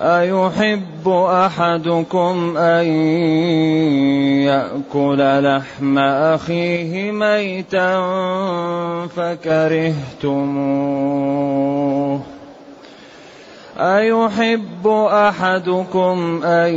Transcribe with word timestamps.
أيحب 0.00 1.08
أحدكم 1.08 2.56
أن 2.56 2.86
يأكل 4.48 5.42
لحم 5.42 5.98
أخيه 5.98 7.12
ميتا 7.12 8.00
فكرهتموه؟ 9.16 10.60
أيحب 13.78 14.88
أحدكم 15.12 16.40
أن 16.44 16.74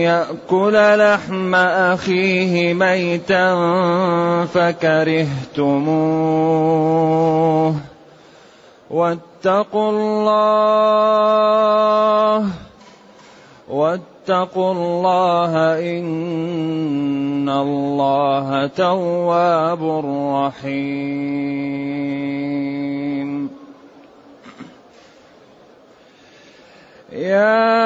يأكل 0.00 0.98
لحم 0.98 1.54
أخيه 1.54 2.74
ميتا 2.74 3.54
فكرهتموه؟ 4.54 5.80
واتقوا 8.90 9.90
الله 9.90 11.30
واتقوا 13.68 14.72
الله 14.72 15.52
إن 15.98 17.48
الله 17.48 18.66
تواب 18.66 19.82
رحيم. 20.44 21.50
يا 27.12 27.80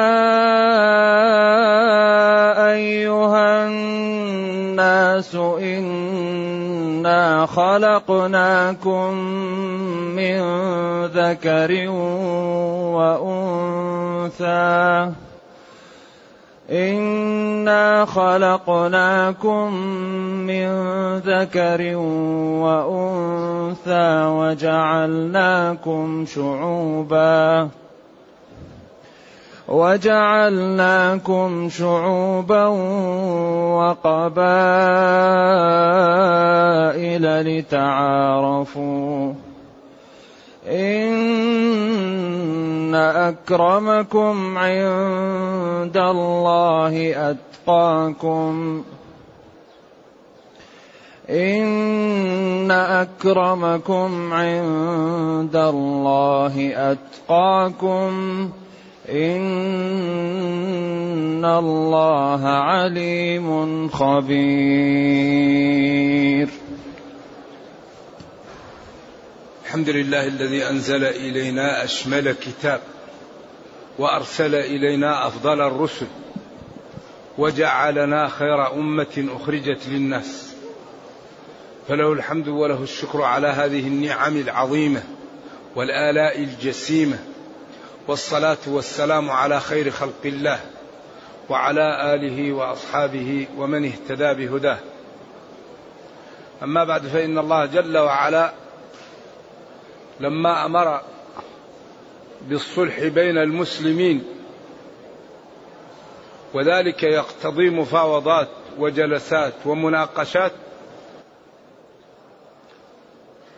أيها 2.73 3.67
الناس 3.67 4.44
إنا 5.59 7.47
خلقناكم 7.47 9.15
من 10.17 10.41
ذكر 11.05 11.91
وأنثى. 12.95 15.11
إنا 16.71 18.05
خلقناكم 18.05 19.75
من 20.47 20.69
ذكر 21.19 21.97
وأنثى 22.65 24.27
وجعلناكم 24.27 26.25
شعوباً. 26.27 27.84
وجعلناكم 29.69 31.69
شعوبا 31.69 32.67
وقبائل 33.77 34.79
لتعارفوا. 37.59 39.33
إن 40.69 42.95
أكرمكم 42.95 44.59
عند 44.59 45.97
الله 45.97 47.15
أتقاكم. 47.31 48.83
إن 51.31 52.71
أكرمكم 52.71 54.33
عند 54.33 55.57
الله 55.57 56.73
أتقاكم. 56.77 58.51
إن 59.09 59.45
الله 61.45 62.49
عليم 62.49 63.89
خبير. 63.89 64.49
الحمد 69.65 69.89
لله 69.89 70.27
الذي 70.27 70.69
أنزل 70.69 71.05
إلينا 71.05 71.85
أشمل 71.85 72.33
كتاب 72.33 72.81
وأرسل 73.99 74.55
إلينا 74.55 75.27
أفضل 75.27 75.61
الرسل 75.61 76.07
وجعلنا 77.39 78.29
خير 78.29 78.73
أمة 78.73 79.29
أخرجت 79.37 79.89
للناس. 79.89 80.55
فله 81.89 82.13
الحمد 82.13 82.49
وله 82.49 82.83
الشكر 82.83 83.23
على 83.23 83.49
هذه 83.49 83.87
النعم 83.87 84.37
العظيمة 84.37 85.03
والآلاء 85.77 86.39
الجسيمة 86.39 87.19
والصلاة 88.09 88.59
والسلام 88.67 89.31
على 89.31 89.61
خير 89.61 89.91
خلق 89.91 90.21
الله 90.25 90.61
وعلى 91.49 92.15
آله 92.15 92.53
وأصحابه 92.53 93.47
ومن 93.57 93.85
اهتدى 93.85 94.47
بهداه. 94.47 94.79
أما 96.63 96.85
بعد 96.85 97.07
فإن 97.07 97.39
الله 97.39 97.67
جل 97.67 97.99
وعلا 97.99 98.53
لما 100.21 100.67
أمر 100.67 101.01
بالصلح 102.49 103.05
بين 103.05 103.39
المسلمين 103.39 104.25
وذلك 106.55 107.03
يقتضي 107.03 107.71
مفاوضات 107.71 108.49
وجلسات 108.79 109.53
ومناقشات 109.65 110.53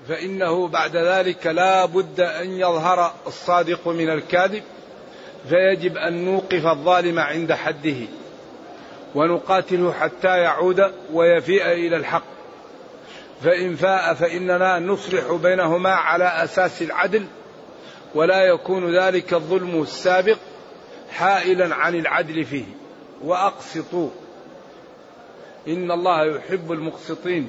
فإنه 0.09 0.69
بعد 0.69 0.97
ذلك 0.97 1.47
لا 1.47 1.85
بد 1.85 2.21
أن 2.21 2.51
يظهر 2.51 3.15
الصادق 3.27 3.89
من 3.89 4.11
الكاذب 4.11 4.63
فيجب 5.49 5.97
أن 5.97 6.25
نوقف 6.25 6.67
الظالم 6.67 7.19
عند 7.19 7.53
حده 7.53 7.97
ونقاتله 9.15 9.93
حتى 9.93 10.39
يعود 10.39 10.93
ويفيء 11.13 11.73
إلى 11.73 11.97
الحق. 11.97 12.37
فإن 13.43 13.75
فاء 13.75 14.15
فإننا 14.15 14.79
نصلح 14.79 15.33
بينهما 15.33 15.91
على 15.91 16.25
أساس 16.25 16.83
العدل 16.83 17.27
ولا 18.15 18.43
يكون 18.43 18.99
ذلك 18.99 19.35
الظلم 19.35 19.83
السابق 19.83 20.39
حائلا 21.11 21.75
عن 21.75 21.95
العدل 21.95 22.45
فيه. 22.45 22.65
وأقسطوا 23.25 24.11
إن 25.69 25.91
الله 25.91 26.25
يحب 26.25 26.73
المقسطين. 26.73 27.49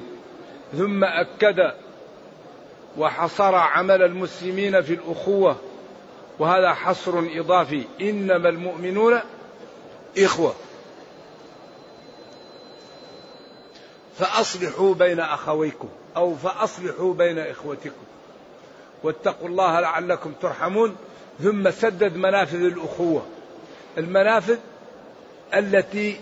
ثم 0.72 1.04
أكد 1.04 1.72
وحصر 2.96 3.54
عمل 3.54 4.02
المسلمين 4.02 4.82
في 4.82 4.94
الأخوة 4.94 5.56
وهذا 6.38 6.74
حصر 6.74 7.18
إضافي. 7.18 7.84
إنما 8.00 8.48
المؤمنون 8.48 9.20
إخوة. 10.18 10.54
فأصلحوا 14.18 14.94
بين 14.94 15.20
أخويكم 15.20 15.88
أو 16.16 16.34
فأصلحوا 16.34 17.14
بين 17.14 17.38
إخوتكم. 17.38 18.04
واتقوا 19.02 19.48
الله 19.48 19.80
لعلكم 19.80 20.32
ترحمون. 20.42 20.96
ثم 21.42 21.70
سدد 21.70 22.16
منافذ 22.16 22.62
الأخوة. 22.62 23.26
المنافذ 23.98 24.58
التي 25.54 26.20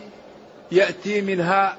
يأتي 0.73 1.21
منها 1.21 1.77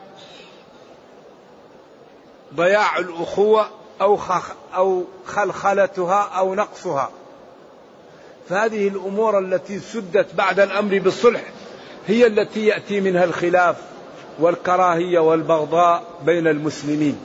ضياع 2.55 2.97
الأخوة 2.97 3.69
أو 4.01 4.19
أو 4.75 5.03
خلخلتها 5.25 6.21
أو 6.37 6.55
نقصها. 6.55 7.09
فهذه 8.49 8.87
الأمور 8.87 9.39
التي 9.39 9.79
سدت 9.79 10.35
بعد 10.35 10.59
الأمر 10.59 10.99
بالصلح 10.99 11.41
هي 12.07 12.27
التي 12.27 12.65
يأتي 12.65 13.01
منها 13.01 13.23
الخلاف 13.23 13.75
والكراهية 14.39 15.19
والبغضاء 15.19 16.03
بين 16.25 16.47
المسلمين. 16.47 17.19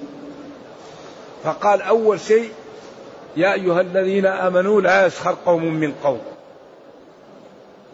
فقال 1.45 1.83
أول 1.83 2.21
شيء 2.21 2.53
يا 3.37 3.53
أيها 3.53 3.81
الذين 3.81 4.27
آمنوا 4.27 4.81
لا 4.81 5.07
يسخر 5.07 5.37
قوم 5.47 5.65
من 5.65 5.95
قوم. 6.05 6.23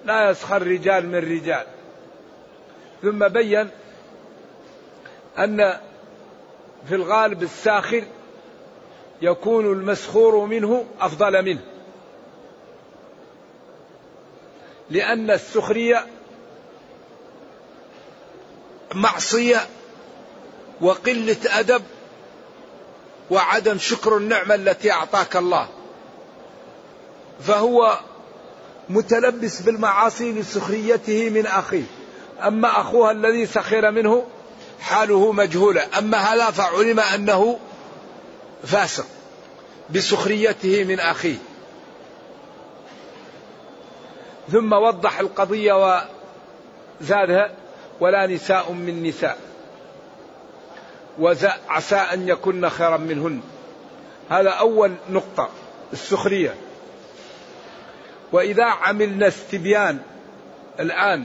لا 0.04 0.30
يسخر 0.30 0.62
رجال 0.62 1.08
من 1.08 1.18
رجال. 1.18 1.66
ثم 3.02 3.28
بين 3.28 3.68
أن 5.38 5.76
في 6.88 6.94
الغالب 6.94 7.42
الساخر 7.42 8.04
يكون 9.22 9.72
المسخور 9.72 10.44
منه 10.46 10.84
أفضل 11.00 11.44
منه. 11.44 11.60
لأن 14.90 15.30
السخرية 15.30 16.06
معصية 18.94 19.66
وقلة 20.80 21.36
أدب 21.46 21.82
وعدم 23.30 23.78
شكر 23.78 24.16
النعمة 24.16 24.54
التي 24.54 24.92
أعطاك 24.92 25.36
الله. 25.36 25.68
فهو 27.40 27.98
متلبس 28.88 29.60
بالمعاصي 29.60 30.32
لسخريته 30.32 31.30
من 31.30 31.46
أخيه. 31.46 31.84
أما 32.46 32.80
أخوها 32.80 33.10
الذي 33.10 33.46
سخر 33.46 33.90
منه 33.90 34.26
حاله 34.80 35.32
مجهولة. 35.32 35.86
أما 35.98 36.18
هذا 36.18 36.50
فعلم 36.50 37.00
أنه 37.00 37.58
فاسق 38.64 39.06
بسخريته 39.90 40.84
من 40.84 41.00
أخيه. 41.00 41.36
ثم 44.52 44.72
وضح 44.72 45.18
القضية 45.20 46.02
وزادها 47.00 47.50
ولا 48.00 48.26
نساء 48.26 48.72
من 48.72 49.02
نساء. 49.02 49.38
وعسى 51.18 51.96
أن 51.96 52.28
يكن 52.28 52.68
خيرا 52.68 52.96
منهن. 52.96 53.40
هذا 54.30 54.50
أول 54.50 54.94
نقطة 55.10 55.48
السخرية. 55.92 56.54
وإذا 58.32 58.64
عملنا 58.64 59.28
استبيان 59.28 59.98
الآن 60.80 61.24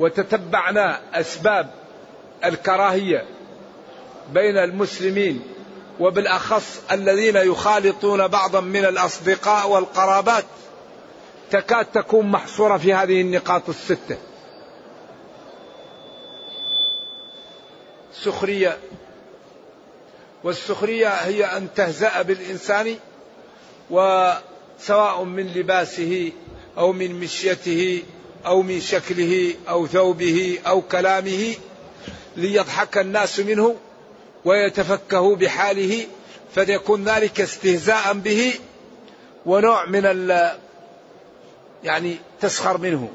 وتتبعنا 0.00 1.00
أسباب 1.14 1.70
الكراهية 2.44 3.24
بين 4.32 4.58
المسلمين 4.58 5.42
وبالأخص 6.02 6.80
الذين 6.92 7.36
يخالطون 7.36 8.28
بعضا 8.28 8.60
من 8.60 8.84
الأصدقاء 8.84 9.68
والقرابات 9.68 10.44
تكاد 11.50 11.84
تكون 11.84 12.26
محصورة 12.26 12.76
في 12.76 12.94
هذه 12.94 13.20
النقاط 13.20 13.68
الستة. 13.68 14.16
سخرية 18.14 18.78
والسخرية 20.44 21.08
هي 21.08 21.44
أن 21.44 21.68
تهزأ 21.74 22.22
بالإنسان 22.22 22.96
وسواء 23.90 25.24
من 25.24 25.46
لباسه 25.46 26.32
أو 26.78 26.92
من 26.92 27.20
مشيته 27.20 28.02
أو 28.46 28.62
من 28.62 28.80
شكله 28.80 29.54
أو 29.68 29.86
ثوبه 29.86 30.58
أو 30.66 30.82
كلامه 30.82 31.54
ليضحك 32.36 32.98
الناس 32.98 33.40
منه. 33.40 33.76
ويتفكهوا 34.44 35.36
بحاله 35.36 36.06
فليكون 36.54 37.04
ذلك 37.04 37.40
استهزاء 37.40 38.12
به 38.12 38.54
ونوع 39.46 39.86
من 39.86 40.06
ال 40.06 40.52
يعني 41.84 42.16
تسخر 42.40 42.78
منه. 42.78 43.10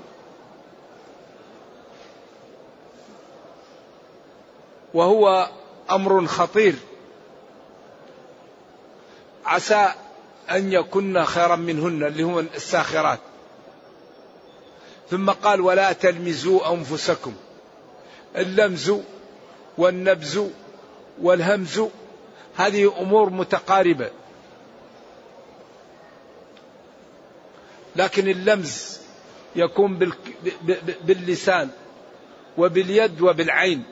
وهو 4.94 5.50
أمر 5.91 6.27
خطير. 6.27 6.75
عسى 9.45 9.94
أن 10.51 10.74
يكن 10.74 11.25
خيرا 11.25 11.56
منهن 11.56 12.03
اللي 12.03 12.24
هم 12.24 12.39
الساخرات. 12.39 13.19
ثم 15.12 15.29
قال 15.29 15.62
ولا 15.62 15.94
تلمزوا 15.94 16.74
أنفسكم 16.74 17.33
اللمز 18.35 18.94
والنبز 19.77 20.41
والهمز 21.21 21.81
هذه 22.57 22.93
أمور 23.01 23.29
متقاربة. 23.29 24.09
لكن 27.95 28.27
اللمز 28.27 28.99
يكون 29.55 30.11
باللسان 31.01 31.69
وباليد 32.57 33.21
وبالعين. 33.21 33.83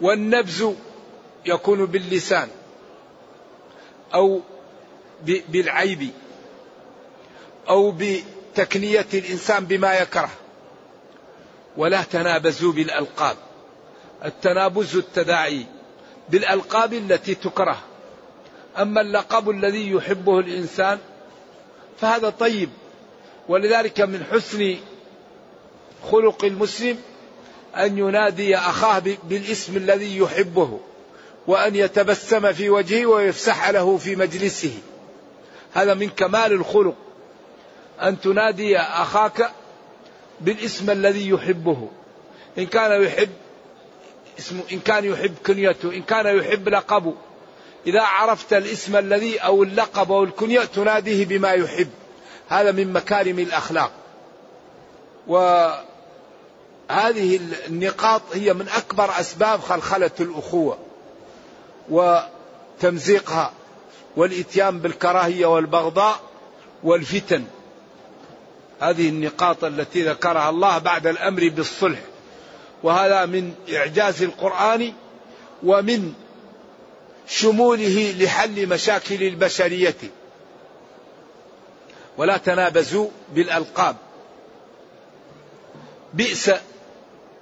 والنبز 0.00 0.74
يكون 1.46 1.86
باللسان 1.86 2.48
أو 4.14 4.40
بالعيب 5.48 6.10
أو 7.68 7.94
بتكنية 7.98 9.06
الإنسان 9.14 9.64
بما 9.64 9.94
يكره. 9.94 10.30
ولا 11.76 12.02
تنابزوا 12.02 12.72
بالألقاب. 12.72 13.36
التنابز 14.24 14.96
التداعي 14.96 15.66
بالألقاب 16.28 16.92
التي 16.92 17.34
تكره. 17.34 17.78
أما 18.78 19.00
اللقب 19.00 19.50
الذي 19.50 19.90
يحبه 19.90 20.38
الإنسان 20.38 20.98
فهذا 22.00 22.30
طيب 22.30 22.70
ولذلك 23.48 24.00
من 24.00 24.24
حسن 24.32 24.76
خلق 26.10 26.44
المسلم 26.44 26.98
أن 27.76 27.98
ينادي 27.98 28.56
أخاه 28.56 29.02
بالاسم 29.24 29.76
الذي 29.76 30.18
يحبه 30.18 30.80
وأن 31.46 31.76
يتبسم 31.76 32.52
في 32.52 32.70
وجهه 32.70 33.06
ويفسح 33.06 33.70
له 33.70 33.96
في 33.96 34.16
مجلسه. 34.16 34.74
هذا 35.72 35.94
من 35.94 36.08
كمال 36.08 36.52
الخلق 36.52 36.94
أن 38.02 38.20
تنادي 38.20 38.78
أخاك 38.78 39.50
بالاسم 40.40 40.90
الذي 40.90 41.28
يحبه. 41.28 41.88
إن 42.58 42.66
كان 42.66 43.02
يحب 43.02 43.28
اسمه 44.38 44.62
إن 44.72 44.78
كان 44.78 45.04
يحب 45.04 45.34
كنيته 45.46 45.94
إن 45.94 46.02
كان 46.02 46.38
يحب 46.38 46.68
لقبه. 46.68 47.14
إذا 47.86 48.02
عرفت 48.02 48.52
الاسم 48.52 48.96
الذي 48.96 49.38
أو 49.38 49.62
اللقب 49.62 50.12
أو 50.12 50.24
الكنية 50.24 50.64
تناديه 50.64 51.24
بما 51.24 51.52
يحب. 51.52 51.88
هذا 52.48 52.72
من 52.72 52.92
مكارم 52.92 53.38
الأخلاق. 53.38 53.92
و 55.28 55.68
هذه 56.90 57.40
النقاط 57.68 58.22
هي 58.32 58.54
من 58.54 58.68
أكبر 58.68 59.10
أسباب 59.20 59.60
خلخلة 59.60 60.10
الأخوة 60.20 60.78
وتمزيقها 61.90 63.52
والإتيان 64.16 64.78
بالكراهية 64.78 65.46
والبغضاء 65.46 66.20
والفتن. 66.82 67.44
هذه 68.80 69.08
النقاط 69.08 69.64
التي 69.64 70.02
ذكرها 70.02 70.50
الله 70.50 70.78
بعد 70.78 71.06
الأمر 71.06 71.48
بالصلح. 71.48 71.98
وهذا 72.82 73.26
من 73.26 73.54
إعجاز 73.74 74.22
القرآن 74.22 74.92
ومن 75.62 76.12
شموله 77.28 78.14
لحل 78.18 78.66
مشاكل 78.66 79.22
البشرية. 79.22 79.96
ولا 82.18 82.36
تنابزوا 82.36 83.08
بالألقاب. 83.34 83.96
بئس 86.14 86.50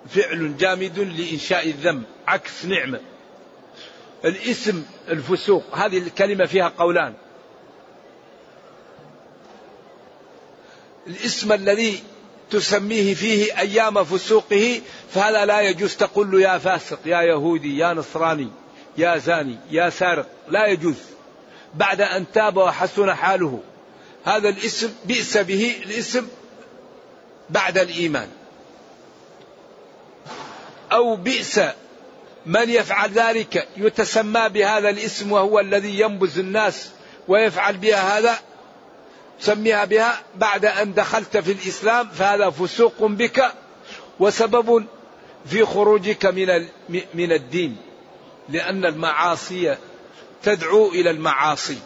فعل 0.09 0.57
جامد 0.57 0.99
لإنشاء 0.99 1.69
الذنب. 1.69 2.03
عكس 2.27 2.65
نعمة. 2.65 3.01
الاسم 4.25 4.85
الفسوق 5.09 5.65
هذه 5.75 5.99
الكلمة 5.99 6.47
فيها 6.47 6.73
قولان. 6.79 7.15
الاسم 11.07 11.53
الذي 11.53 12.03
تسميه 12.51 13.15
فيه 13.15 13.59
أيام 13.59 14.05
فسوقه 14.05 14.81
فهذا 15.15 15.45
لا 15.45 15.61
يجوز. 15.61 15.97
تقول 15.97 16.31
له 16.31 16.41
يا 16.41 16.59
فاسق 16.59 16.99
يا 17.07 17.23
يهودي 17.23 17.79
يا 17.79 17.93
نصراني 17.93 18.49
يا 18.99 19.19
زاني 19.19 19.59
يا 19.71 19.91
سارق 19.91 20.27
لا 20.49 20.67
يجوز. 20.67 20.97
بعد 21.75 22.01
أن 22.01 22.27
تاب 22.35 22.57
وحسن 22.57 23.15
حاله. 23.15 23.61
هذا 24.25 24.49
الاسم 24.49 24.93
بئس 25.05 25.37
به 25.37 25.77
الاسم 25.87 26.27
بعد 27.51 27.79
الإيمان. 27.79 28.29
أو 30.93 31.17
بئس 31.17 31.61
من 32.47 32.71
يفعل 32.71 33.11
ذلك 33.11 33.69
يتسمى 33.77 34.49
بهذا 34.49 34.91
الاسم 34.91 35.33
وهو 35.33 35.61
الذي 35.61 36.01
ينبذ 36.01 36.39
الناس 36.39 36.89
ويفعل 37.29 37.77
بها 37.77 38.19
هذا؟ 38.19 38.39
سميها 39.41 39.85
بها 39.85 40.21
بعد 40.37 40.65
أن 40.65 40.95
دخلت 40.95 41.37
في 41.37 41.53
الإسلام 41.53 42.09
فهذا 42.09 42.51
فسوق 42.51 43.05
بك 43.05 43.53
وسبب 44.21 44.85
في 45.47 45.65
خروجك 45.65 46.27
من 46.27 46.67
من 47.15 47.33
الدين. 47.33 47.77
لأن 48.49 48.85
المعاصي 48.85 49.77
تدعو 50.43 50.89
إلى 50.89 51.11
المعاصي 51.11 51.79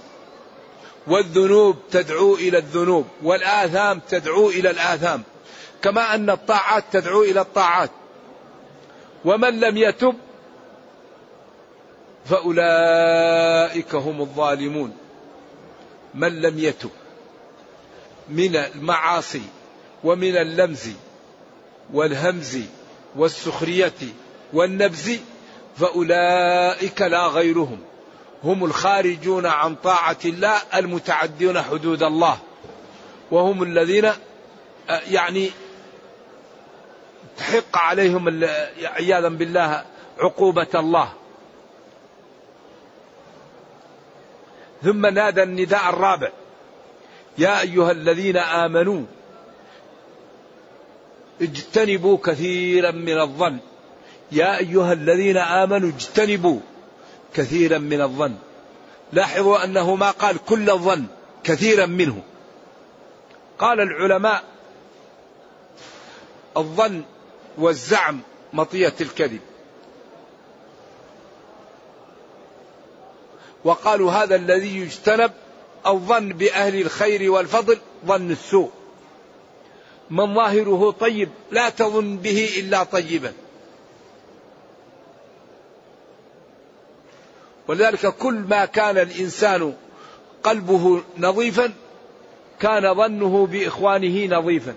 والذنوب 1.06 1.76
تدعو 1.90 2.34
إلى 2.34 2.58
الذنوب 2.58 3.06
والآثام 3.23 4.00
تدعو 4.08 4.50
إلى 4.50 4.70
الآثام. 4.70 5.23
كما 5.82 6.14
أن 6.14 6.30
الطاعات 6.30 6.84
تدعو 6.92 7.23
إلى 7.23 7.40
الطاعات. 7.40 7.90
ومن 9.25 9.61
لم 9.61 9.76
يتب 9.76 10.14
فأولئك 12.25 13.94
هم 13.94 14.20
الظالمون. 14.20 14.96
من 16.14 16.40
لم 16.40 16.58
يتب 16.58 16.90
من 18.28 18.57
المعاصي 18.57 19.43
ومن 20.04 20.37
اللمز 20.37 20.90
والهمز 21.93 22.59
والسخرية 23.16 23.93
والنبز 24.52 25.19
فأولئك 25.76 27.02
لا 27.02 27.26
غيرهم. 27.26 27.78
هم 28.45 28.64
الخارجون 28.64 29.47
عن 29.47 29.75
طاعة 29.75 30.16
الله 30.25 30.59
المتعدون 30.75 31.62
حدود 31.62 32.02
الله. 32.02 32.38
وهم 33.31 33.62
الذين 33.62 34.04
آه، 34.04 35.00
يعني 35.11 35.50
تحق 37.37 37.76
عليهم 37.76 38.45
عياذا 38.83 39.28
بالله 39.28 39.85
عقوبة 40.19 40.69
الله. 40.75 41.12
ثم 44.83 45.07
نادى 45.07 45.43
النداء 45.43 45.88
الرابع. 45.90 46.31
يا 47.38 47.61
أيها 47.61 47.91
الذين 47.91 48.37
آمنوا 48.37 49.03
اجتنبوا 51.43 52.19
كثيرا 52.25 52.91
من 52.91 53.21
الظن. 53.21 53.59
يا 54.33 54.59
أيها 54.59 54.93
الذين 54.93 55.37
آمنوا 55.37 55.88
اجتنبوا 55.88 56.61
كثيرا 57.35 57.79
من 57.79 58.00
الظن. 58.00 58.35
لاحظوا 59.12 59.64
أنه 59.64 59.95
ما 59.95 60.11
قال 60.11 60.45
كل 60.45 60.71
الظن 60.71 61.07
كثيرا 61.45 61.87
منه. 61.87 62.23
قال 63.59 63.81
العلماء 63.81 64.45
الظن 66.57 67.03
والزعم 67.59 68.21
مطية 68.53 68.95
الكذب. 69.00 69.41
وقالوا 73.64 74.12
هذا 74.12 74.37
الذي 74.37 74.79
يجتنب 74.79 75.33
الظن 75.87 76.29
بأهل 76.29 76.81
الخير 76.81 77.31
والفضل 77.31 77.79
ظن 78.07 78.31
السوء. 78.31 78.71
من 80.11 80.35
ظاهره 80.35 80.91
طيب 80.91 81.29
لا 81.50 81.69
تظن 81.69 82.17
به 82.17 82.49
إلا 82.59 82.83
طيبا. 82.83 83.33
ولذلك 87.69 88.07
كل 88.07 88.35
ما 88.35 88.64
كان 88.64 88.99
الإنسان 88.99 89.75
قلبه 90.43 91.03
نظيفا 91.19 91.73
كان 92.61 92.95
ظنه 92.95 93.47
بإخوانه 93.47 94.38
نظيفا. 94.38 94.75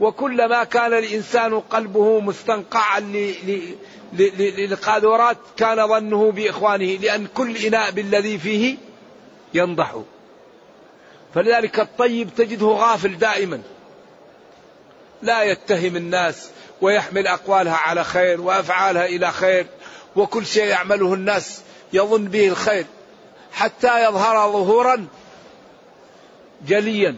وكلما 0.00 0.64
كان 0.64 0.92
الإنسان 0.92 1.60
قلبه 1.60 2.20
مستنقعا 2.20 3.00
للقاذورات 4.12 5.36
كان 5.56 5.88
ظنه 5.88 6.32
بإخوانه 6.32 6.84
لأن 6.84 7.26
كل 7.34 7.56
إناء 7.56 7.90
بالذي 7.90 8.38
فيه 8.38 8.76
ينضح. 9.54 10.00
فلذلك 11.34 11.80
الطيب 11.80 12.30
تجده 12.36 12.66
غافل 12.66 13.18
دائما. 13.18 13.62
لا 15.22 15.42
يتهم 15.42 15.96
الناس 15.96 16.48
ويحمل 16.80 17.26
أقوالها 17.26 17.76
على 17.76 18.04
خير 18.04 18.40
وأفعالها 18.40 19.06
إلى 19.06 19.32
خير 19.32 19.66
وكل 20.16 20.46
شيء 20.46 20.64
يعمله 20.64 21.14
الناس 21.14 21.60
يظن 21.92 22.24
به 22.24 22.48
الخير 22.48 22.86
حتى 23.52 24.04
يظهر 24.04 24.52
ظهورا 24.52 25.06
جليا. 26.66 27.16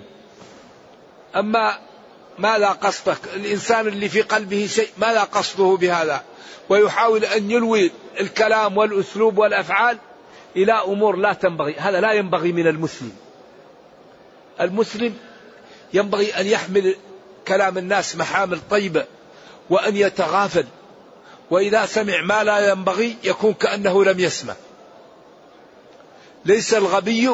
أما 1.37 1.79
ماذا 2.39 2.69
قصدك 2.69 3.19
الإنسان 3.35 3.87
اللي 3.87 4.09
في 4.09 4.23
قلبه 4.23 4.67
شيء 4.67 4.89
ماذا 4.99 5.23
قصده 5.23 5.77
بهذا 5.81 6.23
ويحاول 6.69 7.25
أن 7.25 7.51
يلوي 7.51 7.91
الكلام 8.21 8.77
والأسلوب 8.77 9.39
والأفعال 9.39 9.99
إلى 10.57 10.73
أمور 10.73 11.17
لا 11.17 11.33
تنبغي. 11.33 11.75
هذا 11.75 12.01
لا 12.01 12.13
ينبغي 12.13 12.53
من 12.53 12.67
المسلم. 12.67 13.13
المسلم 14.61 15.15
ينبغي 15.95 16.41
أن 16.41 16.47
يحمل 16.47 16.97
كلام 17.49 17.79
الناس 17.79 18.17
محامل 18.17 18.61
طيبة 18.71 19.05
وأن 19.71 19.97
يتغافل. 19.97 20.65
وإذا 21.51 21.87
سمع 21.87 22.21
ما 22.21 22.45
لا 22.45 22.71
ينبغي 22.71 23.17
يكون 23.25 23.53
كأنه 23.53 24.05
لم 24.05 24.21
يسمع. 24.21 24.55
ليس 26.45 26.75
الغبي 26.75 27.31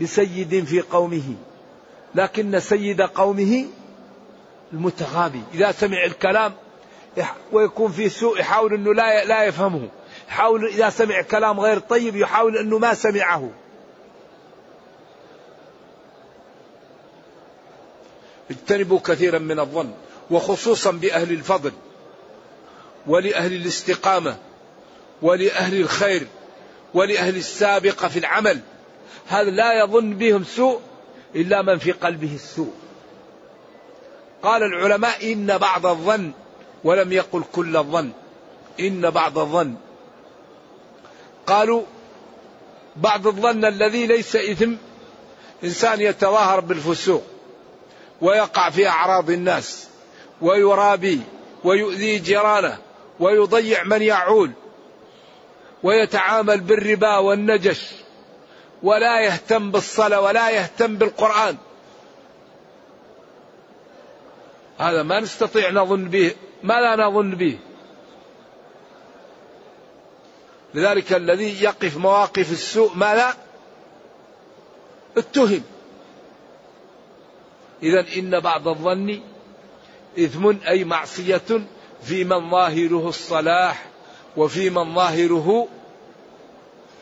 بسيد 0.00 0.64
في 0.64 0.80
قومه 0.80 1.34
لكن 2.14 2.60
سيد 2.60 3.00
قومه 3.00 3.66
المتغابي. 4.72 5.42
إذا 5.54 5.72
سمع 5.72 6.04
الكلام 6.04 6.52
ويكون 7.52 7.92
في 7.92 8.08
سوء 8.08 8.40
يحاول 8.40 8.74
أنه 8.74 8.94
لا 8.94 9.24
لا 9.24 9.44
يفهمه. 9.44 9.88
يحاول 10.28 10.66
إذا 10.66 10.90
سمع 10.90 11.22
كلام 11.22 11.60
غير 11.60 11.78
طيب 11.78 12.16
يحاول 12.16 12.58
أنه 12.58 12.78
ما 12.78 12.94
سمعه. 12.94 13.50
اجتنبوا 18.50 18.98
كثيرا 18.98 19.38
من 19.38 19.60
الظن 19.60 19.90
وخصوصا 20.30 20.90
بأهل 20.90 21.30
الفضل 21.30 21.72
ولأهل 23.06 23.52
الاستقامة 23.52 24.36
ولأهل 25.22 25.80
الخير 25.80 26.26
ولأهل 26.94 27.36
السابقة 27.36 28.08
في 28.08 28.18
العمل. 28.18 28.60
هذا 29.26 29.50
لا 29.50 29.84
يظن 29.84 30.14
بهم 30.14 30.44
سوء 30.44 30.80
إلا 31.34 31.62
من 31.62 31.78
في 31.78 31.92
قلبه 31.92 32.34
السوء. 32.34 32.72
قال 34.42 34.62
العلماء 34.62 35.32
إن 35.32 35.58
بعض 35.58 35.86
الظن 35.86 36.32
ولم 36.84 37.12
يقل 37.12 37.42
كل 37.52 37.76
الظن. 37.76 38.10
إن 38.80 39.10
بعض 39.10 39.38
الظن 39.38 39.74
قالوا 41.46 41.82
بعض 42.96 43.26
الظن 43.26 43.64
الذي 43.64 44.06
ليس 44.06 44.36
إثم 44.36 44.72
إنسان 45.64 46.00
يتظاهر 46.00 46.60
بالفسوق 46.60 47.22
ويقع 48.20 48.70
في 48.70 48.88
أعراض 48.88 49.30
الناس 49.30 49.88
ويرابي 50.40 51.20
ويؤذي 51.64 52.18
جيرانه 52.18 52.78
ويضيع 53.20 53.84
من 53.84 54.02
يعول 54.02 54.50
ويتعامل 55.82 56.60
بالربا 56.60 57.18
والنجش 57.18 57.90
ولا 58.82 59.20
يهتم 59.20 59.70
بالصلاة 59.70 60.20
ولا 60.20 60.50
يهتم 60.50 60.96
بالقرآن. 60.96 61.56
هذا 64.78 65.02
ما 65.02 65.20
نستطيع 65.20 65.70
نظن 65.70 66.04
به 66.04 66.34
ما 66.62 66.80
لا 66.80 67.06
نظن 67.06 67.30
به. 67.30 67.58
لذلك 70.74 71.12
الذي 71.12 71.62
يقف 71.62 71.96
مواقف 71.96 72.52
السوء 72.52 72.94
ما 72.94 73.14
لا 73.14 73.34
اتهم. 75.16 75.62
إذا 77.82 78.04
إن 78.16 78.40
بعض 78.40 78.68
الظن 78.68 79.20
إثم 80.18 80.52
أي 80.68 80.84
معصية 80.84 81.66
في 82.02 82.24
من 82.24 82.50
ظاهره 82.50 83.08
الصلاح 83.08 83.86
وفي 84.36 84.70
من 84.70 84.94
ظاهره 84.94 85.68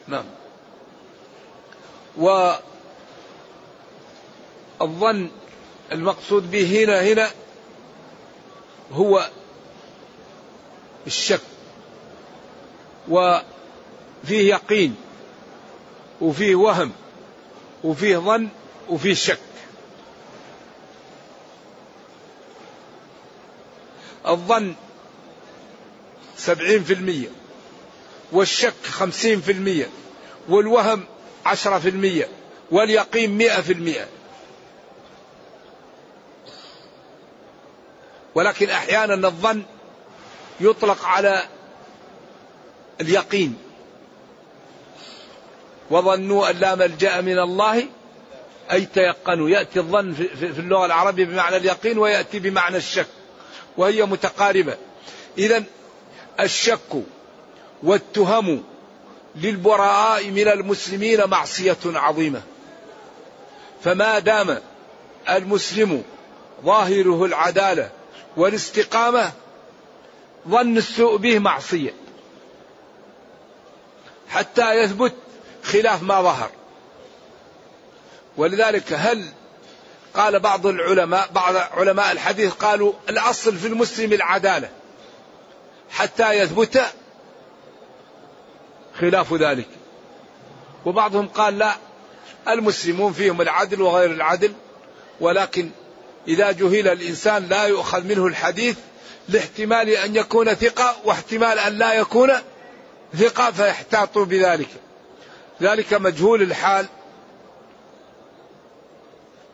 نعم. 0.08 0.24
والظن 4.80 5.30
المقصود 5.92 6.50
به 6.50 6.84
هنا 6.84 7.02
هنا 7.02 7.30
هو 8.92 9.28
الشك. 11.06 11.40
وفيه 14.22 14.48
يقين 14.48 14.96
وفيه 16.20 16.54
وهم 16.54 16.92
وفيه 17.84 18.18
ظن 18.18 18.48
وفيه 18.88 19.14
شك. 19.14 19.38
الظن 24.26 24.74
سبعين 26.36 26.84
في 26.84 26.92
المية 26.92 27.28
والشك 28.32 28.74
خمسين 28.84 29.40
في 29.40 29.52
المية 29.52 29.88
والوهم 30.48 31.04
عشرة 31.46 31.78
في 31.78 31.88
المية 31.88 32.28
واليقين 32.70 33.30
مئة 33.38 33.60
في 33.60 33.72
المئة. 33.72 34.06
ولكن 38.34 38.70
أحيانا 38.70 39.28
الظن 39.28 39.62
يطلق 40.60 41.04
على 41.04 41.44
اليقين. 43.00 43.71
وظنوا 45.92 46.50
أن 46.50 46.56
لا 46.56 46.74
ملجأ 46.74 47.20
من 47.20 47.38
الله 47.38 47.86
أي 48.72 48.86
تيقنوا. 48.86 49.50
يأتي 49.50 49.78
الظن 49.78 50.12
في 50.12 50.58
اللغة 50.58 50.86
العربية 50.86 51.24
بمعنى 51.24 51.56
اليقين 51.56 51.98
ويأتي 51.98 52.38
بمعنى 52.38 52.76
الشك 52.76 53.06
وهي 53.76 54.04
متقاربة. 54.04 54.76
إذا 55.38 55.64
الشك 56.40 57.02
والتهم 57.82 58.64
للبراء 59.36 60.30
من 60.30 60.48
المسلمين 60.48 61.24
معصية 61.24 61.78
عظيمة. 61.84 62.42
فما 63.84 64.18
دام 64.18 64.58
المسلم 65.30 66.02
ظاهره 66.64 67.24
العدالة 67.24 67.90
والاستقامة 68.36 69.32
ظن 70.48 70.76
السوء 70.76 71.16
به 71.16 71.38
معصية. 71.38 71.94
حتى 74.28 74.74
يثبت 74.74 75.14
خلاف 75.62 76.02
ما 76.02 76.22
ظهر. 76.22 76.50
ولذلك 78.36 78.92
هل 78.92 79.24
قال 80.14 80.40
بعض 80.40 80.66
العلماء 80.66 81.28
بعض 81.32 81.56
علماء 81.56 82.12
الحديث 82.12 82.52
قالوا 82.52 82.92
الأصل 83.08 83.56
في 83.56 83.66
المسلم 83.66 84.12
العدالة. 84.12 84.70
حتى 85.90 86.32
يثبت 86.32 86.82
خلاف 89.00 89.34
ذلك. 89.34 89.68
وبعضهم 90.86 91.28
قال 91.28 91.58
لا 91.58 91.76
المسلمون 92.48 93.12
فيهم 93.12 93.40
العدل 93.40 93.82
وغير 93.82 94.10
العدل. 94.10 94.52
ولكن 95.20 95.70
إذا 96.28 96.52
جهل 96.52 96.88
الإنسان 96.88 97.48
لا 97.48 97.64
يؤخذ 97.64 98.04
منه 98.04 98.26
الحديث 98.26 98.76
لاحتمال 99.28 99.88
أن 99.88 100.16
يكون 100.16 100.54
ثقة 100.54 100.96
واحتمال 101.04 101.58
أن 101.58 101.78
لا 101.78 101.92
يكون 101.92 102.32
ثقة 103.18 103.50
فيحتاطوا 103.50 104.24
بذلك. 104.24 104.68
ذلك 105.62 105.94
مجهول 105.94 106.42
الحال. 106.42 106.86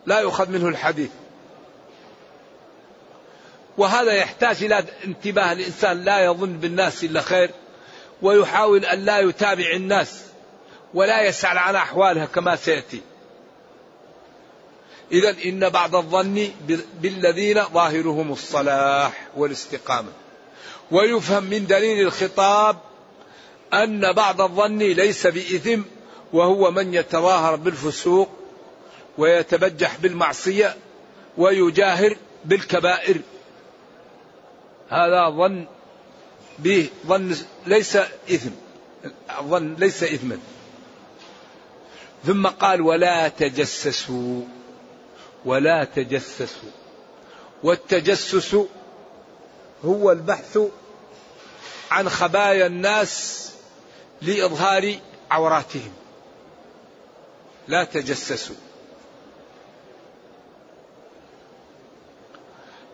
لا 0.06 0.20
يؤخذ 0.20 0.50
منه 0.50 0.68
الحديث. 0.68 1.10
وهذا 3.78 4.12
يحتاج 4.12 4.64
إلى 4.64 4.84
انتباه. 5.04 5.52
الإنسان 5.52 6.04
لا 6.04 6.24
يظن 6.24 6.52
بالناس 6.52 7.04
إلا 7.04 7.20
خير 7.20 7.50
ويحاول 8.22 8.84
أن 8.84 9.04
لا 9.04 9.18
يتابع 9.18 9.70
الناس 9.72 10.22
ولا 10.94 11.22
يسأل 11.22 11.58
عن 11.58 11.76
أحوالها 11.76 12.24
كما 12.24 12.56
سيأتي. 12.56 13.00
إذا 15.12 15.36
إن 15.44 15.68
بعض 15.68 15.96
الظن 15.96 16.48
بالذين 17.00 17.64
ظاهرهم 17.64 18.32
الصلاح 18.32 19.26
والاستقامة. 19.36 20.08
ويفهم 20.90 21.44
من 21.44 21.66
دليل 21.66 22.06
الخطاب 22.06 22.76
أن 23.72 24.12
بعض 24.12 24.40
الظن 24.40 24.78
ليس 24.78 25.26
بإثم 25.26 25.82
وهو 26.32 26.70
من 26.70 26.94
يتظاهر 26.94 27.56
بالفسوق 27.56 28.28
ويتبجح 29.18 29.96
بالمعصية 29.96 30.76
ويجاهر 31.38 32.16
بالكبائر. 32.44 33.20
هذا 34.88 35.30
ظن 35.30 35.66
به 36.58 36.88
ظن 37.06 37.36
ليس 37.66 37.96
إثم. 38.30 38.50
الظن 39.38 39.74
ليس 39.78 40.02
إثما. 40.02 40.38
ثم 42.26 42.46
قال 42.46 42.80
ولا 42.80 43.28
تجسسوا. 43.28 44.42
ولا 45.44 45.84
تجسسوا. 45.84 46.70
والتجسس 47.62 48.56
هو 49.84 50.12
البحث 50.12 50.58
عن 51.90 52.08
خبايا 52.08 52.66
الناس 52.66 53.44
لإظهار 54.22 54.94
عوراتهم. 55.30 55.92
لا 57.68 57.84
تجسسوا. 57.84 58.56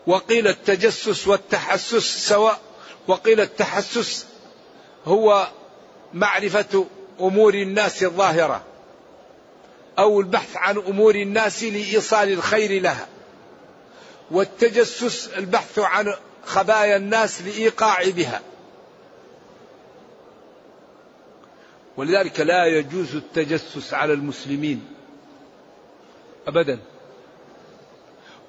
وقيل 0.07 0.47
التجسس 0.47 1.27
والتحسس 1.27 2.27
سواء 2.27 2.59
وقيل 3.07 3.41
التحسس 3.41 4.25
هو 5.05 5.47
معرفة 6.13 6.85
أمور 7.19 7.53
الناس 7.53 8.03
الظاهرة 8.03 8.63
أو 9.99 10.19
البحث 10.19 10.57
عن 10.57 10.77
أمور 10.77 11.15
الناس 11.15 11.63
لإيصال 11.63 12.33
الخير 12.33 12.81
لها. 12.81 13.07
والتجسس 14.31 15.27
البحث 15.37 15.79
عن 15.79 16.13
خبايا 16.45 16.97
الناس 16.97 17.41
لإيقاع 17.41 18.09
بها. 18.09 18.41
ولذلك 21.97 22.39
لا 22.39 22.65
يجوز 22.65 23.15
التجسس 23.15 23.93
على 23.93 24.13
المسلمين 24.13 24.87
أبدا. 26.47 26.79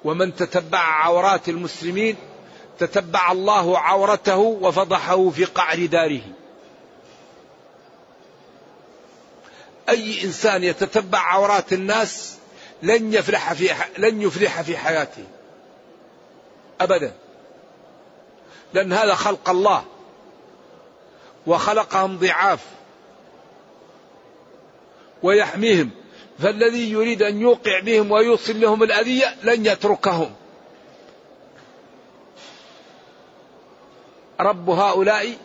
ومن 0.03 0.35
تتبع 0.35 0.79
عورات 0.79 1.49
المسلمين 1.49 2.15
تتبع 2.79 3.31
الله 3.31 3.79
عورته 3.79 4.37
وفضحه 4.37 5.29
في 5.29 5.45
قعر 5.45 5.85
داره. 5.85 6.21
أي 9.89 10.23
إنسان 10.23 10.63
يتتبع 10.63 11.19
عورات 11.19 11.73
الناس 11.73 12.37
لن 12.83 13.13
يفلح 13.13 13.53
في 13.53 13.69
لن 13.97 14.21
يفلح 14.21 14.61
في 14.61 14.77
حياته. 14.77 15.23
أبدا. 16.81 17.13
لأن 18.73 18.93
هذا 18.93 19.15
خلق 19.15 19.49
الله. 19.49 19.85
وخلقهم 21.47 22.17
ضعاف. 22.17 22.65
ويحميهم. 25.23 25.89
فالذي 26.39 26.91
يريد 26.91 27.23
أن 27.23 27.41
يوقع 27.41 27.79
بهم 27.79 28.11
ويوصل 28.11 28.61
لهم 28.61 28.83
الأذية 28.83 29.35
لن 29.43 29.65
يتركهم. 29.65 30.31
رب 34.39 34.69
هؤلاء 34.69 35.37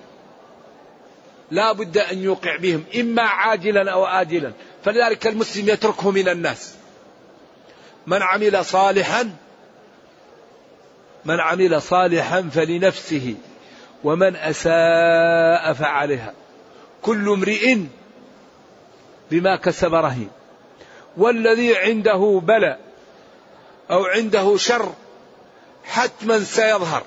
لا 1.51 1.73
بد 1.73 1.99
أن 1.99 2.19
يوقع 2.19 2.57
بهم 2.57 2.85
إما 3.01 3.23
عاجلا 3.23 3.93
أو 3.93 4.07
آجلا. 4.07 4.53
فلذلك 4.85 5.27
المسلم 5.27 5.69
يتركه 5.69 6.11
من 6.11 6.29
الناس. 6.29 6.75
من 8.07 8.23
عمل 8.23 8.65
صالحا 8.65 9.37
من 11.25 11.41
عمل 11.41 11.83
صالحا 11.83 12.43
فلنفسه 12.53 13.35
ومن 14.05 14.37
أساء 14.37 15.73
فعليها. 15.73 16.35
كل 17.03 17.29
امرئ 17.29 17.77
بما 19.33 19.57
كسب 19.57 19.95
رهين. 19.95 20.31
والذي 21.17 21.77
عنده 21.77 22.41
بلاء 22.45 22.81
أو 23.91 24.05
عنده 24.05 24.57
شر 24.57 24.93
حتما 25.85 26.45
سيظهر. 26.45 27.03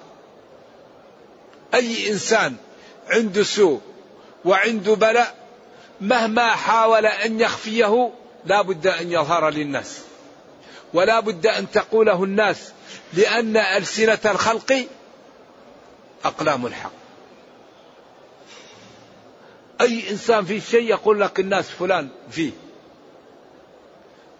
أي 1.73 2.11
إنسان 2.11 2.55
عنده 3.09 3.43
سوء 3.43 3.81
وعنده 4.45 4.95
بلاء 4.95 5.35
مهما 6.01 6.49
حاول 6.49 7.05
أن 7.05 7.39
يخفيه 7.39 8.11
لا 8.45 8.61
بد 8.61 8.87
أن 8.87 9.11
يظهر 9.11 9.49
للناس. 9.49 9.99
ولا 10.93 11.19
بد 11.19 11.47
أن 11.47 11.71
تقوله 11.71 12.23
الناس 12.23 12.71
لأن 13.13 13.57
ألسنة 13.57 14.19
الخلق 14.25 14.87
أقلام 16.25 16.65
الحق. 16.65 17.04
أي 19.81 20.09
إنسان 20.09 20.45
في 20.45 20.61
شيء 20.61 20.89
يقول 20.89 21.21
لك 21.21 21.39
الناس 21.39 21.69
فلان 21.69 22.09
فيه. 22.31 22.51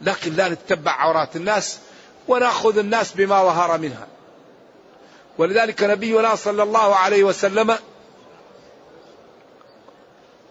لكن 0.02 0.34
لا 0.34 0.50
نتبع 0.50 0.92
عورات 0.92 1.36
الناس 1.36 1.80
ونأخذ 2.28 2.78
الناس 2.78 3.12
بما 3.12 3.44
ظهر 3.44 3.78
منها. 3.78 4.08
ولذلك 5.38 5.84
نبينا 5.84 6.36
صلى 6.36 6.64
الله 6.64 6.96
عليه 6.96 7.24
وسلم 7.24 7.78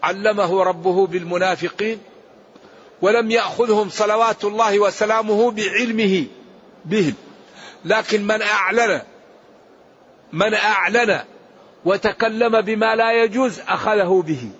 علمه 0.02 0.62
ربه 0.62 1.06
بالمنافقين 1.06 1.98
ولم 3.02 3.30
يأخذهم 3.30 3.90
صلوات 3.90 4.44
الله 4.44 4.78
وسلامه 4.78 5.50
بعلمه 5.50 6.26
بهم. 6.84 7.14
لكن 7.84 8.26
من 8.26 8.42
أعلن 8.42 9.02
من 10.32 10.54
أعلن 10.54 11.20
وتكلم 11.84 12.60
بما 12.60 12.96
لا 12.96 13.24
يجوز 13.24 13.60
أخذه 13.60 14.22
به. 14.26 14.50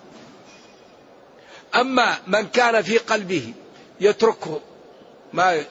أما 1.75 2.17
من 2.27 2.47
كان 2.47 2.81
في 2.81 2.97
قلبه 2.97 3.53
يتركه 3.99 4.59
ما 5.33 5.63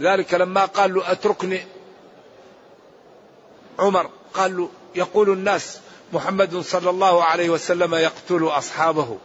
ذلك 0.00 0.34
لما 0.34 0.64
قال 0.64 0.94
له 0.94 1.12
أتركني؟ 1.12 1.60
عمر 3.78 4.10
قال 4.34 4.56
له 4.56 4.68
يقول 4.94 5.30
الناس 5.30 5.80
محمد 6.12 6.56
صلى 6.56 6.90
الله 6.90 7.24
عليه 7.24 7.50
وسلم 7.50 7.94
يقتل 7.94 8.44
أصحابه. 8.44 9.18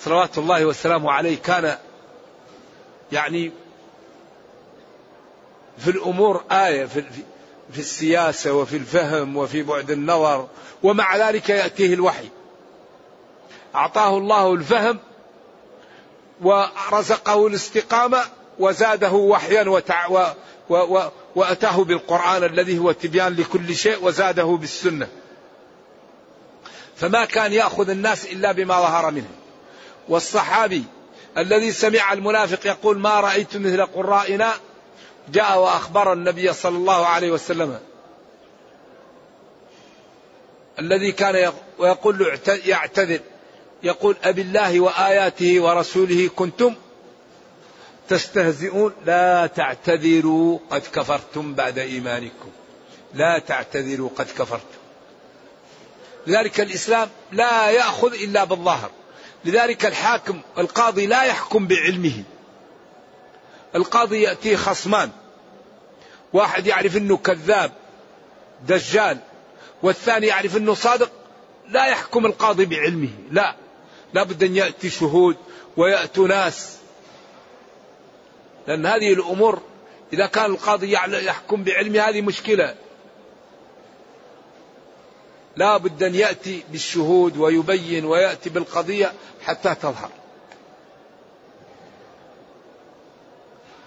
صلوات 0.00 0.38
الله 0.38 0.64
وسلامه 0.64 1.12
عليه 1.12 1.36
كان 1.38 1.78
يعني 3.12 3.52
في 5.78 5.90
الأمور 5.90 6.44
آية 6.50 6.84
في 6.86 7.04
في 7.72 7.78
السياسة 7.78 8.52
وفي 8.52 8.76
الفهم 8.76 9.36
وفي 9.36 9.62
بعد 9.62 9.90
النظر 9.90 10.48
ومع 10.82 11.16
ذلك 11.16 11.48
يأتيه 11.48 11.94
الوحي. 11.94 12.28
أعطاه 13.74 14.18
الله 14.18 14.54
الفهم 14.54 14.98
ورزقه 16.42 17.46
الاستقامة 17.46 18.24
وزاده 18.58 19.12
وحيا 19.12 19.68
وتع 19.68 20.06
و 20.06 20.26
و 20.68 20.74
و 20.76 21.10
وأتاه 21.34 21.84
بالقرآن 21.84 22.44
الذي 22.44 22.78
هو 22.78 22.92
تبيان 22.92 23.34
لكل 23.34 23.76
شيء 23.76 24.04
وزاده 24.04 24.44
بالسنة. 24.44 25.08
فما 26.96 27.24
كان 27.24 27.52
يأخذ 27.52 27.90
الناس 27.90 28.26
إلا 28.26 28.52
بما 28.52 28.74
ظهر 28.80 29.10
منه. 29.10 29.30
والصحابي 30.08 30.84
الذي 31.38 31.72
سمع 31.72 32.12
المنافق 32.12 32.66
يقول 32.66 32.98
ما 32.98 33.20
رأيت 33.20 33.56
مثل 33.56 33.86
قرائنا؟ 33.86 34.52
جاء 35.28 35.58
وأخبر 35.58 36.12
النبي 36.12 36.52
صلى 36.52 36.76
الله 36.76 37.06
عليه 37.06 37.30
وسلم 37.30 37.78
الذي 40.78 41.12
كان 41.12 41.52
ويقول 41.78 42.18
له 42.18 42.38
يعتذر. 42.66 43.20
يقول 43.82 44.16
أبي 44.22 44.42
الله 44.42 44.80
وآياته 44.80 45.60
ورسوله 45.60 46.30
كنتم 46.36 46.74
تستهزئون. 48.08 48.92
لا 49.06 49.46
تعتذروا 49.46 50.58
قد 50.70 50.82
كفرتم 50.94 51.54
بعد 51.54 51.78
إيمانكم. 51.78 52.50
لا 53.14 53.38
تعتذروا 53.38 54.10
قد 54.16 54.26
كفرتم. 54.38 54.78
لذلك 56.26 56.60
الإسلام 56.60 57.08
لا 57.32 57.70
يأخذ 57.70 58.12
إلا 58.12 58.44
بالظاهر. 58.44 58.90
لذلك 59.44 59.86
الحاكم 59.86 60.40
القاضي 60.58 61.06
لا 61.06 61.22
يحكم 61.22 61.66
بعلمه. 61.66 62.22
القاضي 63.74 64.22
يأتيه 64.22 64.56
خصمان. 64.56 65.10
واحد 66.32 66.66
يعرف 66.66 66.96
أنه 66.96 67.16
كذاب 67.16 67.72
دجال 68.68 69.18
والثاني 69.82 70.26
يعرف 70.26 70.56
أنه 70.56 70.74
صادق. 70.74 71.10
لا 71.68 71.86
يحكم 71.86 72.26
القاضي 72.26 72.64
بعلمه 72.64 73.10
لا. 73.30 73.54
لابد 74.14 74.42
أن 74.42 74.56
يأتي 74.56 74.90
شهود 74.90 75.36
ويأتوا 75.76 76.28
ناس. 76.28 76.78
لأن 78.66 78.86
هذه 78.86 79.12
الأمور 79.12 79.62
إذا 80.12 80.26
كان 80.26 80.44
القاضي 80.44 80.92
يحكم 80.92 81.64
بعلمه 81.64 82.00
هذه 82.00 82.20
مشكلة. 82.20 82.74
لا 85.56 85.76
بد 85.76 86.02
أن 86.02 86.14
يأتي 86.14 86.64
بالشهود 86.70 87.36
ويبين 87.36 88.04
ويأتي 88.04 88.50
بالقضية 88.50 89.12
حتى 89.44 89.74
تظهر. 89.74 90.10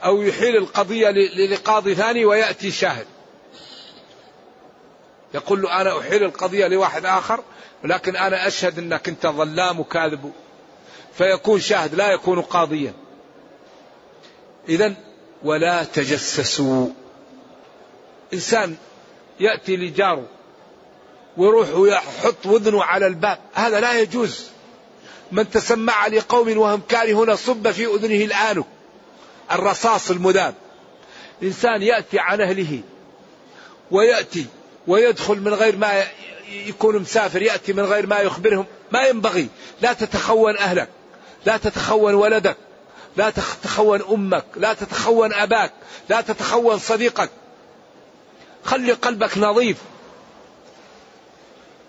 أو 0.03 0.21
يحيل 0.21 0.57
القضية 0.57 1.10
لقاضي 1.49 1.95
ثاني 1.95 2.25
ويأتي 2.25 2.71
شاهد. 2.71 3.05
يقول 5.34 5.62
له 5.62 5.81
أنا 5.81 5.99
أحيل 5.99 6.23
القضية 6.23 6.67
لواحد 6.67 7.05
آخر 7.05 7.43
ولكن 7.84 8.15
أنا 8.15 8.48
أشهد 8.48 8.80
أنك 8.80 9.08
أنت 9.08 9.28
ظلام 9.28 9.80
وكاذب. 9.80 10.32
فيكون 11.13 11.60
شاهد 11.60 11.96
لا 11.96 12.12
يكون 12.12 12.41
قاضيا. 12.41 12.94
إذا 14.70 14.94
ولا 15.44 15.84
تجسسوا. 15.84 16.88
إنسان 18.34 18.76
يأتي 19.39 19.78
لجاره 19.78 20.28
ويروح 21.38 21.70
ويحط 21.70 22.46
وذنه 22.46 22.84
على 22.84 23.08
الباب. 23.08 23.38
هذا 23.54 23.80
لا 23.80 24.00
يجوز. 24.00 24.46
من 25.32 25.50
تسمع 25.50 26.08
لقوم 26.08 26.58
وهم 26.58 26.82
كارهون 26.89 27.36
صب 27.36 27.72
في 27.72 27.86
أذنه 27.86 28.26
الآنك 28.26 28.65
الرصاص 29.52 30.12
المذاب. 30.12 30.56
إنسان 31.44 31.82
يأتي 31.82 32.20
عن 32.20 32.41
أهله. 32.41 32.82
ويأتي 33.91 34.46
ويدخل 34.88 35.39
من 35.39 35.54
غير 35.54 35.78
ما 35.78 36.04
يكون 36.52 37.00
مسافر 37.00 37.42
يأتي 37.42 37.74
من 37.74 37.84
غير 37.84 38.08
ما 38.08 38.20
يخبرهم. 38.20 38.66
ما 38.92 39.04
ينبغي. 39.04 39.48
لا 39.82 39.94
تتخون 39.94 40.58
أهلك. 40.58 40.90
لا 41.46 41.58
تتخون 41.58 42.14
ولدك. 42.14 42.58
لا 43.18 43.30
تتخون 43.30 44.02
أمك. 44.02 44.46
لا 44.56 44.74
تتخون 44.74 45.34
أباك. 45.34 45.74
لا 46.10 46.22
تتخون 46.22 46.80
صديقك. 46.80 47.30
خلي 48.64 48.92
قلبك 48.92 49.38
نظيف. 49.38 49.78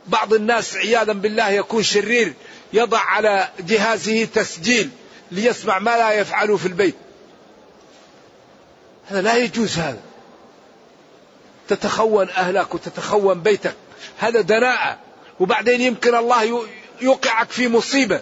بعض 0.06 0.34
الناس 0.34 0.76
عياذا 0.76 1.12
بالله 1.12 1.48
يكون 1.48 1.82
شرير 1.82 2.34
يضع 2.72 2.98
على 2.98 3.48
جهازه 3.60 4.24
تسجيل 4.24 4.90
ليسمع 5.30 5.78
ما 5.78 5.96
لا 5.96 6.12
يفعله 6.12 6.56
في 6.56 6.66
البيت. 6.66 6.94
هذا 9.08 9.22
لا 9.22 9.36
يجوز 9.36 9.78
هذا. 9.78 10.00
تتخون 11.68 12.30
أهلك 12.30 12.74
وتتخون 12.74 13.40
بيتك. 13.40 13.74
هذا 14.18 14.40
دناءة. 14.40 14.98
وبعدين 15.40 15.80
يمكن 15.80 16.14
الله 16.14 16.66
يوقعك 17.00 17.50
في 17.50 17.68
مصيبة. 17.68 18.20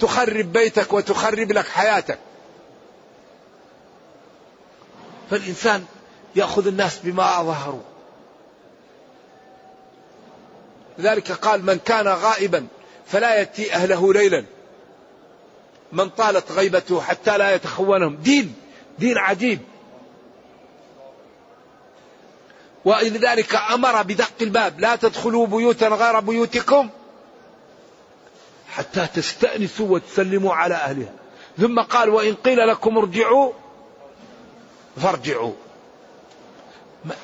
تخرب 0.00 0.52
بيتك 0.52 0.92
وتخرب 0.92 1.52
لك 1.52 1.68
حياتك. 1.68 2.18
فالإنسان 5.30 5.84
يأخذ 6.36 6.66
الناس 6.66 6.98
بما 6.98 7.40
أظهروا. 7.40 7.82
لذلك 10.98 11.32
قال 11.32 11.66
من 11.66 11.78
كان 11.78 12.08
غائبا 12.08 12.66
فلا 13.06 13.34
يأتي 13.34 13.74
أهله 13.74 14.12
ليلا. 14.12 14.44
من 15.92 16.08
طالت 16.10 16.52
غيبته 16.52 17.00
حتى 17.00 17.38
لا 17.38 17.54
يتخونهم. 17.54 18.16
دين. 18.16 18.54
دين 18.98 19.18
عجيب. 19.18 19.60
ولذلك 22.84 23.54
أمر 23.54 24.02
بدق 24.02 24.32
الباب. 24.40 24.80
لا 24.80 24.96
تدخلوا 24.96 25.46
بيوتا 25.46 25.88
غير 25.88 26.20
بيوتكم 26.20 26.90
حتى 28.72 29.06
تستأنسوا 29.14 29.88
وتسلموا 29.88 30.54
على 30.54 30.74
أهلها. 30.74 31.12
ثم 31.58 31.80
قال 31.80 32.08
وإن 32.08 32.34
قيل 32.34 32.68
لكم 32.68 32.98
ارجعوا 32.98 33.52
فارجعوا. 35.02 35.52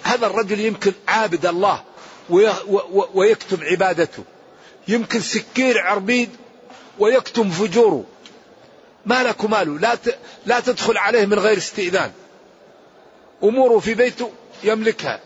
هذا 0.02 0.26
الرجل 0.26 0.60
يمكن 0.60 0.92
عابد 1.08 1.46
الله 1.46 1.82
ويكتم 3.14 3.64
عبادته. 3.64 4.24
يمكن 4.88 5.20
سكير 5.20 5.78
عربيد 5.78 6.30
ويكتم 6.98 7.50
فجوره. 7.50 8.04
ما 9.06 9.22
لك 9.22 9.44
ماله 9.44 9.78
لا 9.78 9.98
لا 10.46 10.60
تدخل 10.60 10.98
عليه 10.98 11.26
من 11.26 11.38
غير 11.38 11.56
استئذان. 11.56 12.12
أموره 13.44 13.78
في 13.78 13.94
بيته 13.94 14.30
يملكها. 14.64 15.20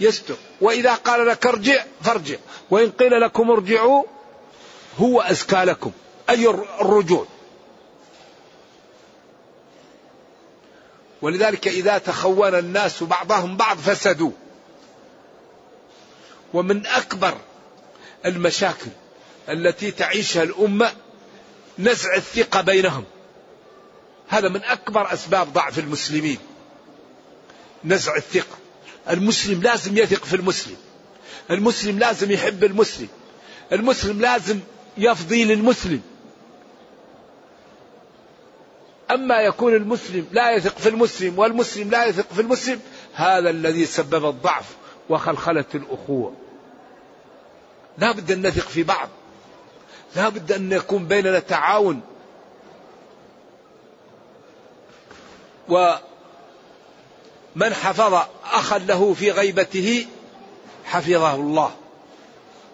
يستر. 0.00 0.36
وإذا 0.60 0.94
قال 0.94 1.26
لك 1.26 1.46
ارجع 1.46 1.84
فارجع. 2.02 2.36
وإن 2.70 2.90
قيل 2.90 3.20
لكم 3.20 3.50
ارجعوا 3.50 4.04
هو 4.98 5.20
أزكى 5.20 5.64
لكم 5.64 5.92
أي 6.30 6.48
الرجوع. 6.80 7.26
ولذلك 11.22 11.68
إذا 11.68 11.98
تخون 11.98 12.54
الناس 12.54 13.02
بعضهم 13.02 13.56
بعض 13.56 13.76
فسدوا. 13.76 14.30
ومن 16.54 16.86
أكبر 16.86 17.34
المشاكل 18.26 18.90
التي 19.48 19.90
تعيشها 19.90 20.42
الأمة 20.42 20.92
نزع 21.78 22.14
الثقة 22.14 22.60
بينهم. 22.60 23.04
هذا 24.28 24.48
من 24.48 24.64
أكبر 24.64 25.12
أسباب 25.12 25.52
ضعف 25.52 25.78
المسلمين 25.78 26.38
نزع 27.84 28.16
الثقة. 28.16 28.58
المسلم 29.10 29.62
لازم 29.62 29.96
يثق 29.96 30.24
في 30.24 30.36
المسلم. 30.36 30.76
المسلم 31.50 31.98
لازم 31.98 32.30
يحب 32.30 32.64
المسلم. 32.64 33.08
المسلم 33.72 34.20
لازم 34.20 34.60
يفضي 34.98 35.44
للمسلم. 35.44 36.02
أما 39.10 39.40
يكون 39.40 39.74
المسلم 39.74 40.26
لا 40.32 40.50
يثق 40.50 40.78
في 40.78 40.88
المسلم 40.88 41.38
والمسلم 41.38 41.90
لا 41.90 42.04
يثق 42.04 42.32
في 42.32 42.40
المسلم 42.40 42.80
هذا 43.14 43.50
الذي 43.50 43.86
سبب 43.86 44.28
الضعف 44.28 44.76
وخلخلة 45.08 45.64
الأخوة. 45.74 46.32
لا 47.98 48.12
بد 48.12 48.32
أن 48.32 48.46
نثق 48.46 48.68
في 48.68 48.82
بعض. 48.82 49.08
لا 50.16 50.28
بد 50.28 50.52
أن 50.52 50.72
يكون 50.72 51.06
بيننا 51.06 51.38
تعاون. 51.38 52.00
ومن 57.56 57.74
حفظ 57.74 58.14
أخا 58.44 58.78
له 58.78 59.14
في 59.14 59.30
غيبته 59.30 60.06
حفظه 60.84 61.34
الله. 61.34 61.70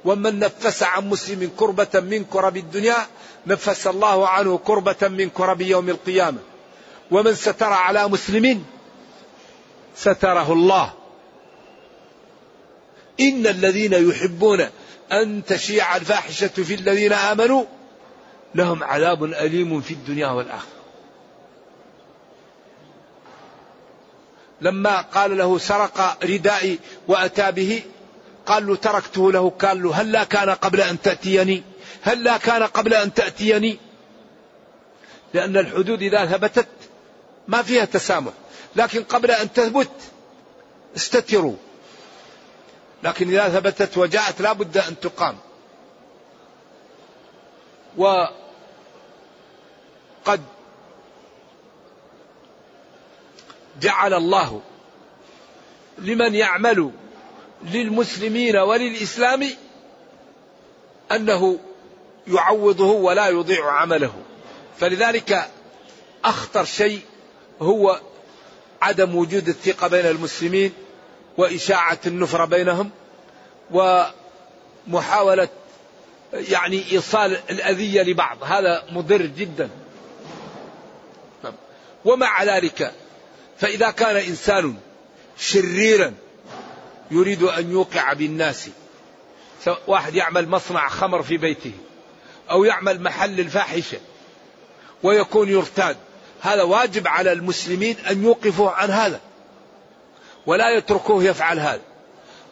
ومن 0.05 0.39
نفس 0.39 0.83
عن 0.83 1.09
مسلم 1.09 1.51
كربة 1.57 2.01
من 2.01 2.25
كرب 2.25 2.57
الدنيا 2.57 2.97
نفس 3.47 3.87
الله 3.87 4.29
عنه 4.29 4.59
كربة 4.59 5.09
من 5.09 5.31
كرب 5.31 5.61
يوم 5.61 5.89
القيامة. 5.89 6.39
ومن 7.11 7.35
ستر 7.35 7.73
على 7.73 8.09
مسلم 8.09 8.65
ستره 9.97 10.53
الله. 10.53 10.93
إن 13.21 13.47
الذين 13.47 13.93
يحبون 13.93 14.67
أن 15.13 15.45
تشيع 15.45 15.97
الفاحشة 15.97 16.49
في 16.49 16.75
الذين 16.75 17.13
آمنوا 17.13 17.65
لهم 18.55 18.85
عذاب 18.85 19.25
أليم 19.25 19.81
في 19.81 19.95
الدنيا 19.95 20.29
والآخرة. 20.29 20.76
لما 24.61 25.01
قال 25.01 25.39
له 25.39 25.59
سرق 25.59 26.25
ردائي 26.25 26.79
وأتى 27.09 27.53
به 27.53 27.83
قال 28.47 28.67
له 28.67 28.77
تركته 28.77 29.33
له 29.33 29.51
قال 29.51 29.83
له 29.83 30.01
هل 30.01 30.13
لا 30.13 30.25
كان 30.25 30.51
قبل 30.51 30.81
أن 30.81 31.03
تأتيني؟ 31.03 31.63
هل 32.03 32.25
لا 32.25 32.37
كان 32.37 32.63
قبل 32.63 32.95
أن 32.95 33.15
تأتيني؟ 33.15 33.79
لأن 35.35 35.57
الحدود 35.57 36.03
إذا 36.03 36.27
ثبتت 36.27 36.69
ما 37.49 37.63
فيها 37.63 37.85
تسامح 37.85 38.33
لكن 38.77 39.03
قبل 39.03 39.31
أن 39.31 39.53
تثبت 39.53 39.91
استتروا. 40.97 41.57
لكن 43.03 43.29
إذا 43.29 43.49
ثبتت 43.49 43.99
وجاءت 43.99 44.41
لا 44.41 44.53
بد 44.53 44.79
أن 44.79 45.01
تقام. 45.01 45.39
وقد 47.97 48.31
جعل 53.81 54.15
الله 54.15 54.61
لمن 55.99 56.35
يعمل 56.35 56.91
للمسلمين 57.65 58.57
وللإسلام 58.57 59.49
أنه 61.13 61.59
يعوضه 62.29 62.91
ولا 62.91 63.29
يضيع 63.29 63.71
عمله. 63.73 64.13
فلذلك 64.79 65.51
أخطر 66.25 66.65
شيء 66.65 67.01
هو 67.63 68.01
عدم 68.83 69.17
وجود 69.17 69.49
الثقة 69.49 69.89
بين 69.89 70.07
المسلمين 70.07 70.73
وإشاعة 71.39 71.99
النفرة 72.07 72.45
بينهم 72.45 72.91
ومحاولة 73.71 75.49
يعني 76.33 76.93
إيصال 76.93 77.39
الأذية 77.51 78.03
لبعض. 78.03 78.45
هذا 78.45 78.85
مضر 78.91 79.23
جدا. 79.23 79.69
ومع 82.05 82.45
ذلك 82.45 82.93
فإذا 83.59 83.91
كان 83.91 84.17
إنسان 84.17 84.77
شريرا 85.39 86.15
يريد 87.11 87.43
أن 87.43 87.71
يوقع 87.71 88.13
بالناس 88.13 88.69
واحد 89.87 90.15
يعمل 90.15 90.49
مصنع 90.49 90.89
خمر 90.89 91.23
في 91.23 91.37
بيته 91.37 91.73
أو 92.51 92.65
يعمل 92.65 93.03
محل 93.03 93.41
الفاحشة 93.41 93.99
ويكون 95.03 95.49
يرتاد 95.49 95.97
هذا 96.41 96.63
واجب 96.63 97.09
على 97.09 97.33
المسلمين 97.33 97.97
أن 98.11 98.25
يوقفوا 98.25 98.71
عن 98.71 98.91
هذا 98.91 99.21
ولا 100.47 100.71
يتركوه 100.71 101.25
يفعل 101.25 101.59
هذا. 101.59 101.81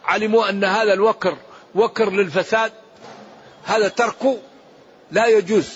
علموا 0.05 0.49
أن 0.49 0.65
هذا 0.65 0.93
الوكر 0.93 1.37
وكر 1.75 2.11
للفساد 2.11 2.73
هذا 3.65 3.89
تركه 3.89 4.39
لا 5.11 5.27
يجوز 5.27 5.69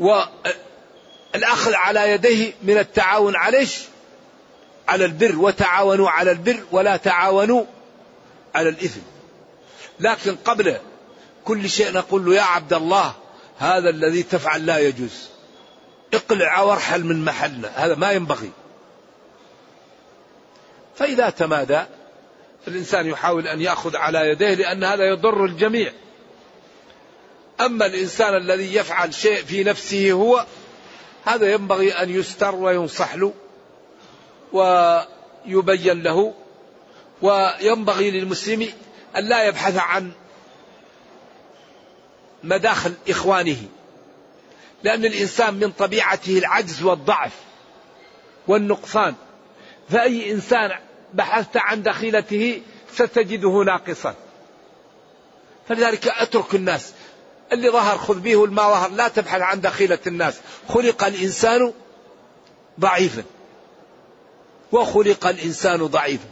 والأخذ 0.00 1.74
على 1.74 2.10
يديه 2.10 2.52
من 2.62 2.78
التعاون 2.78 3.36
عليه 3.36 3.66
على 4.88 5.04
البر 5.04 5.38
وتعاونوا 5.38 6.10
على 6.10 6.30
البر 6.30 6.60
ولا 6.72 6.96
تعاونوا 6.96 7.64
على 8.54 8.68
الإثم. 8.68 9.00
لكن 10.00 10.36
قبل 10.44 10.76
كل 11.44 11.70
شيء 11.70 11.92
نقول 11.92 12.24
له 12.24 12.34
يا 12.34 12.42
عبد 12.42 12.72
الله 12.72 13.14
هذا 13.58 13.90
الذي 13.90 14.22
تفعل 14.22 14.66
لا 14.66 14.78
يجوز. 14.78 15.28
اقلع 16.14 16.60
وارحل 16.60 17.04
من 17.04 17.24
محلنا 17.24 17.72
هذا 17.74 17.94
ما 17.94 18.12
ينبغي. 18.12 18.50
فإذا 20.96 21.30
تمادى 21.30 21.82
الإنسان 22.68 23.06
يحاول 23.06 23.46
أن 23.46 23.60
يأخذ 23.60 23.96
على 23.96 24.18
يديه 24.18 24.54
لأن 24.54 24.84
هذا 24.84 25.04
يضر 25.04 25.44
الجميع. 25.44 25.92
أما 27.60 27.86
الإنسان 27.86 28.36
الذي 28.36 28.74
يفعل 28.74 29.14
شيء 29.14 29.44
في 29.44 29.64
نفسه 29.64 30.12
هو 30.12 30.46
هذا 31.24 31.52
ينبغي 31.52 31.92
أن 31.92 32.10
يستر 32.10 32.54
وينصح 32.54 33.14
له. 33.14 33.32
ويبين 34.52 36.02
له 36.02 36.34
وينبغي 37.22 38.10
للمسلم 38.10 38.68
أن 39.16 39.24
لا 39.24 39.44
يبحث 39.44 39.76
عن 39.76 40.12
مداخل 42.42 42.94
إخوانه 43.08 43.56
لأن 44.82 45.04
الإنسان 45.04 45.54
من 45.54 45.70
طبيعته 45.70 46.38
العجز 46.38 46.82
والضعف 46.82 47.32
والنقصان. 48.48 49.14
فأي 49.90 50.32
إنسان 50.32 50.70
بحثت 51.14 51.56
عن 51.56 51.82
دخيلته 51.82 52.62
ستجده 52.94 53.62
ناقصا. 53.66 54.14
فلذلك 55.68 56.08
اترك 56.08 56.54
الناس. 56.54 56.92
اللي 57.52 57.70
ظهر 57.70 57.98
خذ 57.98 58.20
به 58.20 58.36
والما 58.36 58.62
ظهر. 58.62 58.90
لا 58.90 59.08
تبحث 59.08 59.40
عن 59.40 59.60
دخيلة 59.60 59.98
الناس. 60.06 60.40
خلق 60.68 61.04
الإنسان 61.04 61.72
ضعيفا. 62.80 63.22
وخلق 64.72 65.26
الإنسان 65.26 65.86
ضعيفا. 65.86 66.28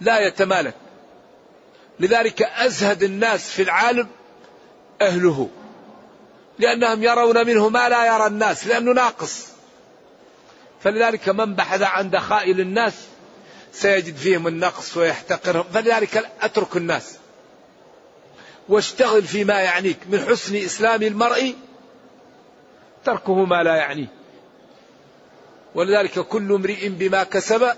لا 0.00 0.26
يتمالك. 0.26 0.74
لذلك 2.00 2.42
أزهد 2.42 3.02
الناس 3.02 3.50
في 3.50 3.62
العالم 3.62 4.08
أهله. 5.00 5.48
لأنهم 6.58 7.02
يرون 7.02 7.46
منه 7.46 7.68
ما 7.68 7.88
لا 7.88 8.16
يرى 8.16 8.26
الناس 8.26 8.66
لأنه 8.66 8.92
ناقص. 8.92 9.46
فلذلك 10.82 11.28
من 11.28 11.54
بحث 11.54 11.82
عن 11.82 12.10
دخائل 12.10 12.60
الناس 12.60 12.94
سيجد 13.72 14.16
فيهم 14.16 14.46
النقص 14.46 14.96
ويحتقرهم. 14.96 15.64
فلذلك 15.74 16.30
أترك 16.40 16.76
الناس. 16.76 17.14
واشتغل 18.68 19.22
فيما 19.22 19.60
يعنيك. 19.60 19.98
من 20.08 20.26
حسن 20.28 20.56
إسلام 20.56 21.02
المرء 21.02 21.54
تركه 23.04 23.44
ما 23.44 23.62
لا 23.62 23.76
يعنيه 23.76 24.06
ولذلك 25.76 26.18
كل 26.18 26.52
امرئ 26.52 26.88
بما 26.88 27.24
كسب 27.24 27.72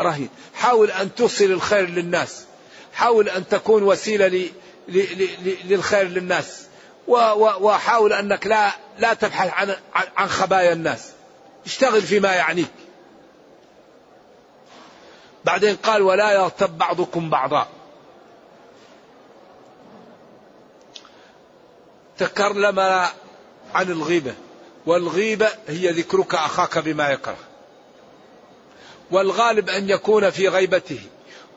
رهين. 0.00 0.28
حاول 0.54 0.90
أن 0.90 1.14
توصل 1.14 1.44
الخير 1.44 1.88
للناس. 1.88 2.44
حاول 2.92 3.28
أن 3.28 3.48
تكون. 3.48 3.94
ل... 4.08 4.58
للخير 5.64 6.08
للناس. 6.08 6.66
وحاول 7.06 8.12
أنك 8.12 8.46
لا 8.46 8.70
لا 8.98 9.14
تبحث 9.14 9.50
عن 9.52 9.76
عن 10.16 10.28
خبايا 10.28 10.72
الناس. 10.72 11.10
اشتغل 11.66 12.02
فيما 12.02 12.34
يعنيك. 12.34 12.70
بعدين 15.44 15.76
قال 15.76 16.02
ولا 16.02 16.32
يغتب 16.32 16.78
بعضكم 16.78 17.30
بعضا. 17.30 17.68
تكلم 22.18 22.80
عن 23.74 23.90
الغيبة. 23.90 24.34
والغيبة 24.86 25.48
هي 25.68 25.90
ذكرك 25.90 26.34
أخاك 26.34 26.78
بما 26.78 27.10
يكره 27.10 27.50
والغالب 29.10 29.68
أن 29.68 29.90
يكون 29.90 30.30
في 30.30 30.48
غيبته. 30.48 31.00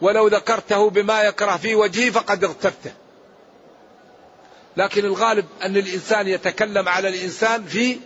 ولو 0.01 0.27
ذكرته 0.27 0.89
بما 0.89 1.21
يكره 1.21 1.57
في 1.57 1.75
وجهه 1.75 2.11
فقد 2.11 2.43
اغتبته. 2.43 2.93
لكن 4.77 5.05
الغالب 5.05 5.45
أن 5.63 5.77
الإنسان 5.77 6.27
يتكلم 6.27 6.89
على 6.89 7.07
الإنسان 7.07 7.63
في 7.65 7.99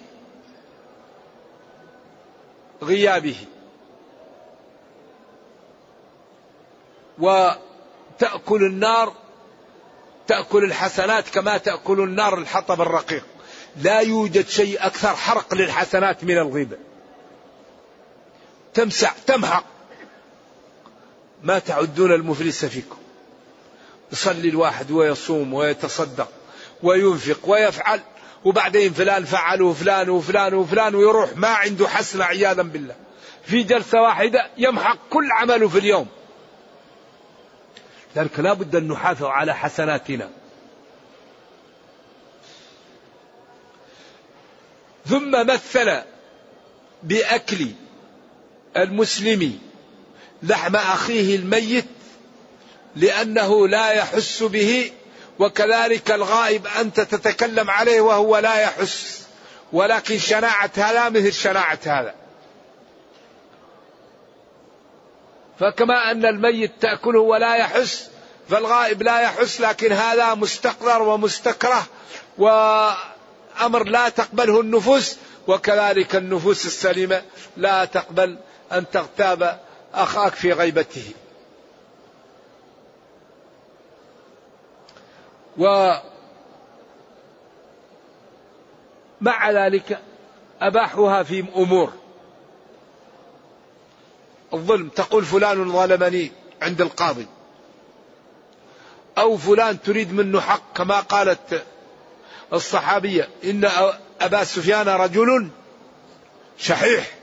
غيابه. 2.83 3.35
وتأكل 7.19 8.63
النار 8.63 9.13
تأكل 10.27 10.63
الحسنات 10.63 11.29
كما 11.29 11.57
تأكل 11.57 11.99
النار 11.99 12.37
الحطب 12.37 12.81
الرقيق. 12.81 13.25
لا 13.75 13.99
يوجد 13.99 14.47
شيء 14.47 14.85
أكثر 14.85 15.15
حرق 15.15 15.53
للحسنات 15.53 16.23
من 16.23 16.37
الغيبة 16.37 16.77
تمسع 18.73 19.11
تمحق. 19.27 19.63
ما 21.43 21.59
تعدون 21.59 22.11
المفلس 22.11 22.65
فيكم. 22.65 22.97
يصلي 24.11 24.49
الواحد 24.49 24.91
ويصوم 24.91 25.53
ويتصدق 25.53 26.29
وينفق 26.83 27.39
ويفعل. 27.49 27.99
وبعدين 28.45 28.93
فلان 28.93 29.25
فعل 29.25 29.61
وفلان 29.61 30.09
وفلان 30.09 30.53
وفلان 30.53 30.95
ويروح 30.95 31.29
ما 31.35 31.47
عنده 31.47 31.87
حسنة 31.87 32.25
عياذا 32.25 32.61
بالله. 32.61 32.95
في 33.43 33.63
جلسة 33.63 34.01
واحدة 34.01 34.49
يمحق 34.57 34.97
كل 35.09 35.31
عمله 35.31 35.67
في 35.67 35.77
اليوم. 35.77 36.07
لذلك 38.15 38.39
لا 38.39 38.53
بد 38.53 38.75
أن 38.75 38.87
نحافظ 38.87 39.23
على 39.23 39.55
حسناتنا. 39.55 40.29
ثم 45.09 45.47
مثل 45.47 46.01
بأكل 47.03 47.67
المسلم 48.77 49.59
لحم 50.43 50.75
أخيه 50.75 51.35
الميت 51.35 51.85
لأنه 52.95 53.67
لا 53.67 53.91
يحس 53.91 54.43
به 54.43 54.91
وكذلك 55.39 56.11
الغائب 56.11 56.67
أنت 56.67 57.01
تتكلم 57.01 57.69
عليه 57.69 58.01
وهو 58.01 58.37
لا 58.37 58.55
يحس 58.55 59.23
ولكن 59.73 60.17
شناعة 60.17 60.71
هذا 60.75 61.09
مثل 61.09 61.33
شناعة 61.33 61.79
هذا. 61.85 62.13
فكما 65.59 66.11
أن 66.11 66.25
الميت 66.25 66.71
تأكله 66.81 67.19
ولا 67.19 67.55
يحس 67.55 68.09
فالغائب 68.49 69.03
لا 69.03 69.21
يحس 69.21 69.61
لكن 69.61 69.91
هذا 69.91 70.33
مستقر 70.33 71.01
ومستكره 71.01 71.85
وأمر 73.57 73.83
لا 73.83 74.09
تقبله 74.09 74.61
النفوس 74.61 75.17
وكذلك 75.47 76.15
النفوس 76.15 76.65
السليمة 76.65 77.21
لا 77.57 77.85
تقبل 77.85 78.37
أن 78.71 78.89
تغتاب 78.89 79.59
أخاك 79.93 80.33
في 80.33 80.51
غيبته. 80.51 81.11
ومع 85.57 86.01
ذلك 89.51 89.99
أباحوها 90.61 91.23
في 91.23 91.45
أمور. 91.55 91.93
الظلم 94.53 94.89
تقول 94.89 95.25
فلان 95.25 95.71
ظلمني 95.71 96.31
عند 96.61 96.81
القاضي. 96.81 97.27
أو 99.17 99.37
فلان 99.37 99.81
تريد 99.81 100.13
منه 100.13 100.41
حق 100.41 100.73
كما 100.77 100.99
قالت 100.99 101.65
الصحابية. 102.53 103.29
إن 103.43 103.69
أبا 104.21 104.43
سفيان 104.43 104.87
رجل 104.87 105.49
شحيح. 106.57 107.13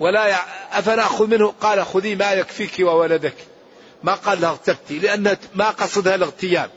ولا 0.00 0.36
أفنأخذ 0.78 1.26
منه؟ 1.26 1.54
قال 1.60 1.86
خذي 1.86 2.14
ما 2.14 2.32
يكفيك 2.32 2.72
وولدك. 2.80 3.34
ما 4.02 4.14
قال 4.14 4.40
لها 4.40 4.50
اغتبتي 4.50 4.98
لأن 4.98 5.36
ما 5.54 5.70
قصدها 5.70 6.14
الاغتياب 6.14 6.70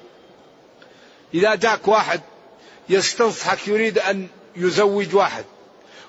إذا 1.34 1.56
جاك 1.56 1.88
واحد 1.88 2.22
يستنصحك 2.90 3.68
يريد 3.68 4.00
أن 4.00 4.28
يزوج 4.56 5.16
واحد 5.16 5.46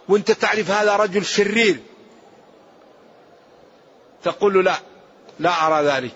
وأنت 0.09 0.31
تعرف 0.31 0.71
هذا 0.71 0.97
رجل 0.97 1.25
شرير 1.25 1.79
تقول 4.23 4.55
له 4.55 4.63
لا 4.63 4.79
لا 5.39 5.67
أرى 5.67 5.87
ذلك. 5.87 6.15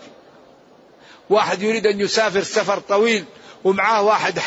واحد 1.30 1.62
يريد 1.62 1.86
أن 1.86 2.00
يسافر 2.00 2.42
سفر 2.42 2.78
طويل 2.78 3.24
ومعاه 3.64 4.02
واحد 4.02 4.40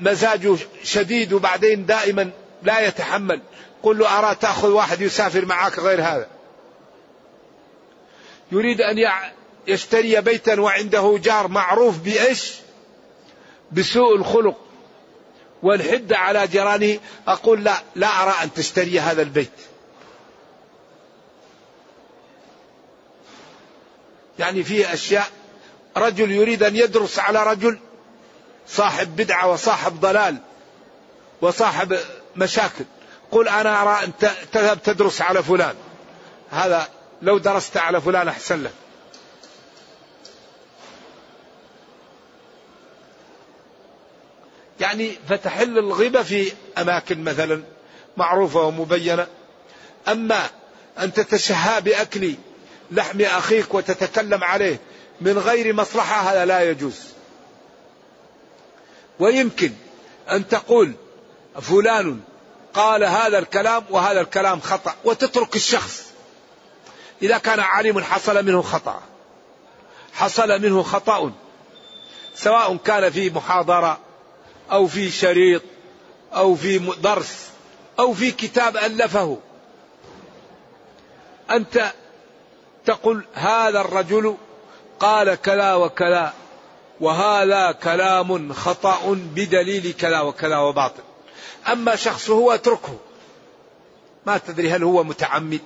مزاجه 0.00 0.56
شديد 0.82 1.32
وبعدين 1.32 1.86
دائما 1.86 2.30
لا 2.62 2.86
يتحمل. 2.86 3.40
قل 3.82 3.98
له 3.98 4.18
أرى 4.18 4.34
تأخذ 4.34 4.68
واحد 4.68 5.00
يسافر 5.00 5.44
معك 5.44 5.78
غير 5.78 6.02
هذا. 6.02 6.26
يريد 8.52 8.80
أن 8.80 8.96
يشتري 9.66 10.20
بيتا 10.20 10.60
وعنده 10.60 11.18
جار 11.22 11.48
معروف 11.48 11.98
بإيش؟ 11.98 12.52
بسوء 13.72 14.16
الخلق 14.16 14.56
والحدة 15.62 16.18
على 16.18 16.46
جيرانه. 16.46 16.98
أقول 17.28 17.64
لا 17.64 17.74
لا 17.94 18.22
أرى 18.22 18.34
أن 18.42 18.52
تشتري 18.54 19.00
هذا 19.00 19.22
البيت. 19.22 19.50
يعني 24.38 24.64
فيه 24.64 24.94
أشياء 24.94 25.26
رجل 25.96 26.30
يريد 26.30 26.62
أن 26.62 26.76
يدرس 26.76 27.18
على 27.18 27.44
رجل 27.44 27.78
صاحب 28.68 29.16
بدعة 29.16 29.52
وصاحب 29.52 30.00
ضلال 30.00 30.36
وصاحب 31.40 31.98
مشاكل. 32.36 32.84
قل 33.30 33.48
أنا 33.48 33.82
أرى 33.82 34.04
أن 34.04 34.12
تذهب 34.52 34.82
تدرس 34.82 35.22
على 35.22 35.42
فلان. 35.42 35.74
هذا 36.50 36.88
لو 37.22 37.38
درست 37.38 37.76
على 37.76 38.00
فلان 38.00 38.28
أحسن 38.28 38.62
لك. 38.62 38.72
يعني 44.80 45.12
فتحل 45.28 45.78
الغيبة 45.78 46.22
في 46.22 46.52
أماكن 46.78 47.24
مثلا 47.24 47.62
معروفة 48.16 48.60
ومبينة. 48.60 49.26
أما 50.08 50.50
أن 50.98 51.12
تتشهى 51.12 51.80
بأكل 51.80 52.34
لحم 52.90 53.20
أخيك 53.20 53.74
وتتكلم 53.74 54.44
عليه 54.44 54.80
من 55.20 55.38
غير 55.38 55.74
مصلحة 55.74 56.32
هذا 56.32 56.44
لا 56.44 56.70
يجوز. 56.70 57.00
ويمكن 59.18 59.72
أن 60.30 60.48
تقول 60.48 60.92
فلان 61.60 62.20
قال 62.74 63.04
هذا 63.04 63.38
الكلام 63.38 63.84
وهذا 63.90 64.20
الكلام 64.20 64.60
خطأ 64.60 64.94
وتترك 65.04 65.56
الشخص. 65.56 66.10
إذا 67.22 67.38
كان 67.38 67.60
عالم 67.60 68.00
حصل 68.00 68.44
منه 68.46 68.62
خطأ. 68.62 69.02
حصل 70.12 70.62
منه 70.62 70.82
خطأ 70.82 71.32
سواء 72.34 72.76
كان 72.76 73.10
في 73.10 73.30
محاضرة 73.30 73.98
أو 74.72 74.86
في 74.86 75.10
شريط 75.10 75.62
أو 76.34 76.54
في 76.54 76.78
درس 76.78 77.48
أو 77.98 78.14
في 78.14 78.30
كتاب 78.30 78.76
ألفه. 78.76 79.38
أنت 81.50 81.92
تقول 82.86 83.24
هذا 83.34 83.80
الرجل 83.80 84.36
قال 85.00 85.34
كذا 85.34 85.74
وكذا 85.74 86.32
وهذا 87.00 87.72
كلام 87.72 88.52
خطأ 88.52 89.18
بدليل 89.34 89.92
كذا 89.92 90.20
وكذا 90.20 90.58
وباطل. 90.58 91.02
أما 91.68 91.96
شخص 91.96 92.30
هو 92.30 92.52
اتركه 92.52 92.96
ما 94.26 94.38
تدري 94.38 94.70
هل 94.70 94.82
هو 94.82 95.04
متعمد 95.04 95.60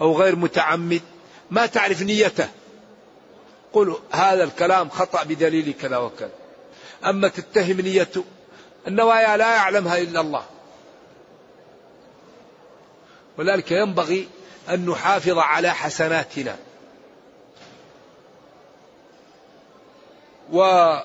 أو 0.00 0.16
غير 0.16 0.36
متعمد 0.36 1.02
ما 1.50 1.66
تعرف 1.66 2.02
نيته. 2.02 2.48
قل 3.72 3.96
هذا 4.10 4.44
الكلام 4.44 4.88
خطأ 4.88 5.24
بدليل 5.24 5.74
كذا 5.82 5.96
وكذا 5.96 6.30
أما 7.04 7.28
تتهم 7.28 7.80
نيته 7.80 8.24
النوايا 8.86 9.36
لا 9.36 9.54
يعلمها 9.54 9.98
إلا 9.98 10.20
الله. 10.20 10.44
ولذلك 13.38 13.70
ينبغي 13.70 14.28
أن 14.68 14.86
نحافظ 14.86 15.38
على 15.38 15.74
حسناتنا. 15.74 16.56
ولا 20.52 21.04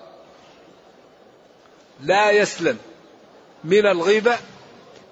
يسلم 2.32 2.78
من 3.64 3.86
الغيبة 3.86 4.38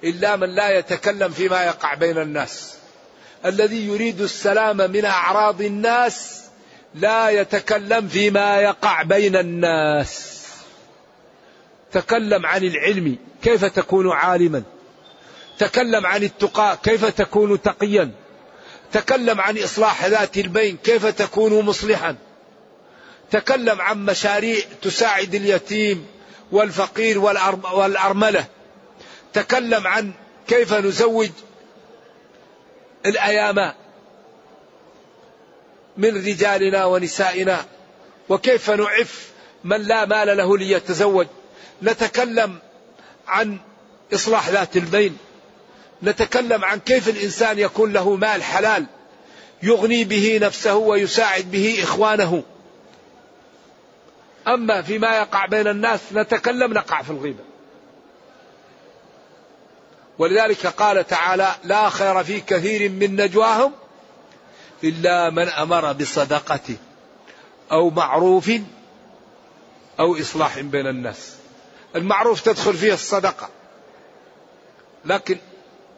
إلا 0.03 0.35
من 0.35 0.49
لا 0.49 0.77
يتكلم 0.77 1.31
فيما 1.31 1.63
يقع 1.63 1.93
بين 1.93 2.17
الناس. 2.17 2.75
الذي 3.45 3.87
يريد 3.87 4.21
السلام 4.21 4.77
من 4.77 5.05
أعراض 5.05 5.61
الناس 5.61 6.41
لا 6.95 7.29
يتكلم 7.29 8.07
فيما 8.07 8.61
يقع 8.61 9.03
بين 9.03 9.35
الناس. 9.35 10.41
تكلم 11.91 12.45
عن 12.45 12.63
العلم 12.63 13.17
كيف 13.43 13.65
تكون 13.65 14.11
عالما؟ 14.11 14.63
تكلم 15.57 16.05
عن 16.05 16.23
التقى 16.23 16.77
كيف 16.83 17.05
تكون 17.05 17.61
تقيا؟ 17.61 18.11
تكلم 18.91 19.41
عن 19.41 19.57
إصلاح 19.57 20.05
ذات 20.05 20.37
البين 20.37 20.77
كيف 20.77 21.05
تكون 21.05 21.65
مصلحا؟ 21.65 22.15
تكلم 23.31 23.81
عن 23.81 24.05
مشاريع 24.05 24.59
تساعد 24.81 25.35
اليتيم 25.35 26.05
والفقير 26.51 27.19
والأرملة. 27.73 28.45
تكلم 29.33 29.87
عن 29.87 30.11
كيف 30.47 30.73
نزوج 30.73 31.29
الأيام 33.05 33.73
من 35.97 36.27
رجالنا 36.27 36.85
ونسائنا 36.85 37.65
وكيف 38.29 38.69
نعف 38.69 39.29
من 39.63 39.81
لا 39.81 40.05
مال 40.05 40.37
له 40.37 40.57
ليتزوج. 40.57 41.27
نتكلم 41.83 42.59
عن 43.27 43.57
إصلاح 44.13 44.49
ذات 44.49 44.77
البين 44.77 45.17
نتكلم 46.03 46.65
عن 46.65 46.79
كيف 46.79 47.09
الإنسان 47.09 47.59
يكون 47.59 47.93
له 47.93 48.15
مال 48.15 48.43
حلال 48.43 48.85
يغني 49.63 50.03
به 50.03 50.39
نفسه 50.41 50.75
ويساعد 50.75 51.51
به 51.51 51.79
إخوانه. 51.83 52.43
أما 54.47 54.81
فيما 54.81 55.17
يقع 55.17 55.45
بين 55.45 55.67
الناس 55.67 55.99
نتكلم 56.13 56.73
نقع 56.73 57.01
في 57.01 57.09
الغيبة. 57.09 57.43
ولذلك 60.17 60.67
قال 60.67 61.07
تعالى 61.07 61.55
لا 61.63 61.89
خير 61.89 62.23
في 62.23 62.41
كثير 62.41 62.89
من 62.89 63.15
نجواهم 63.21 63.71
إلا 64.83 65.29
من 65.29 65.49
أمر 65.49 65.93
بصدقة 65.93 66.75
أو 67.71 67.89
معروف 67.89 68.51
أو 69.99 70.19
إصلاح 70.19 70.59
بين 70.59 70.87
الناس. 70.87 71.35
المعروف 71.95 72.41
تدخل 72.41 72.73
فيه 72.73 72.93
الصدقة 72.93 73.49
لكن 75.05 75.37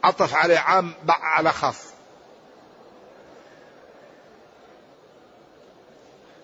عطف 0.04 0.36
عليه 0.36 0.58
عام 0.58 0.94
على 1.10 1.52
خاص. 1.52 1.93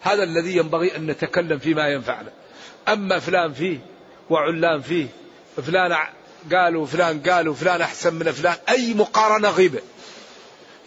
هذا 0.01 0.23
الذي 0.23 0.57
ينبغي 0.57 0.95
أن 0.95 1.07
نتكلم 1.07 1.59
فيما 1.59 1.88
ينفعنا. 1.88 2.31
أما 2.88 3.19
فلان 3.19 3.53
فيه 3.53 3.79
وعلان 4.29 4.81
فيه 4.81 5.07
فلان 5.65 5.97
قالوا 6.53 6.85
فلان 6.85 7.21
قالوا 7.21 7.53
فلان 7.53 7.81
أحسن 7.81 8.13
من 8.13 8.31
فلان 8.31 8.55
أي 8.69 8.93
مقارنة 8.93 9.49
غيبة. 9.49 9.81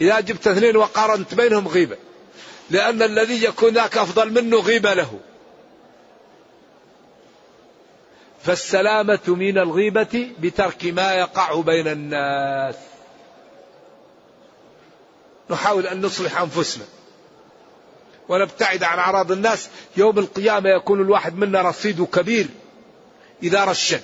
إذا 0.01 0.21
جبت 0.21 0.49
اثنين 0.49 0.77
وقارنت 0.77 1.35
بينهم 1.35 1.69
غيبة. 1.69 1.97
لأن 2.71 3.03
الذي 3.03 3.45
يكون 3.45 3.75
ذاك 3.75 3.99
أفضل 3.99 4.43
منه 4.43 4.61
غيبة 4.61 4.95
له. 4.95 5.21
فالسلامة 8.43 9.21
من 9.27 9.59
الغيبة 9.59 10.31
بترك 10.41 10.85
ما 10.85 11.15
يقع 11.15 11.61
بين 11.61 11.89
الناس. 11.89 12.75
نحاول 15.51 15.87
أن 15.87 16.01
نصلح 16.01 16.41
أنفسنا. 16.41 16.85
ونبتعد 18.29 18.83
عن 18.83 18.99
أعراض 18.99 19.33
الناس. 19.33 19.69
يوم 19.97 20.19
القيامة 20.19 20.71
يكون 20.71 21.01
الواحد 21.01 21.37
منا 21.37 21.63
رصيده 21.63 22.07
كبير 22.07 22.47
إذا 23.43 23.65
رشد. 23.65 24.01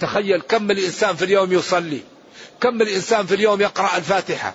تخيل 0.00 0.40
كم 0.40 0.70
الإنسان 0.70 1.16
في 1.16 1.24
اليوم 1.24 1.52
يصلي. 1.52 2.00
كم 2.60 2.82
الإنسان 2.82 3.26
في 3.26 3.34
اليوم 3.34 3.60
يقرأ 3.60 3.96
الفاتحة. 3.96 4.54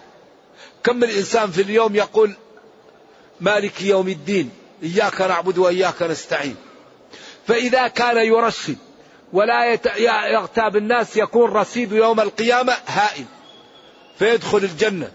كم 0.83 1.03
الإنسان 1.03 1.51
في 1.51 1.61
اليوم 1.61 1.95
يقول 1.95 2.33
مالك 3.41 3.81
يوم 3.81 4.07
الدين. 4.07 4.49
إياك 4.83 5.21
نعبد 5.21 5.57
وإياك 5.57 6.01
نستعين. 6.01 6.55
فإذا 7.47 7.87
كان 7.87 8.17
يرشد 8.17 8.77
ولا 9.33 9.79
يغتاب 10.31 10.75
الناس 10.75 11.17
يكون 11.17 11.51
رصيد 11.51 11.91
يوم 11.91 12.19
القيامة 12.19 12.73
هائل. 12.87 13.25
فيدخل 14.19 14.57
الجنة. 14.57 15.11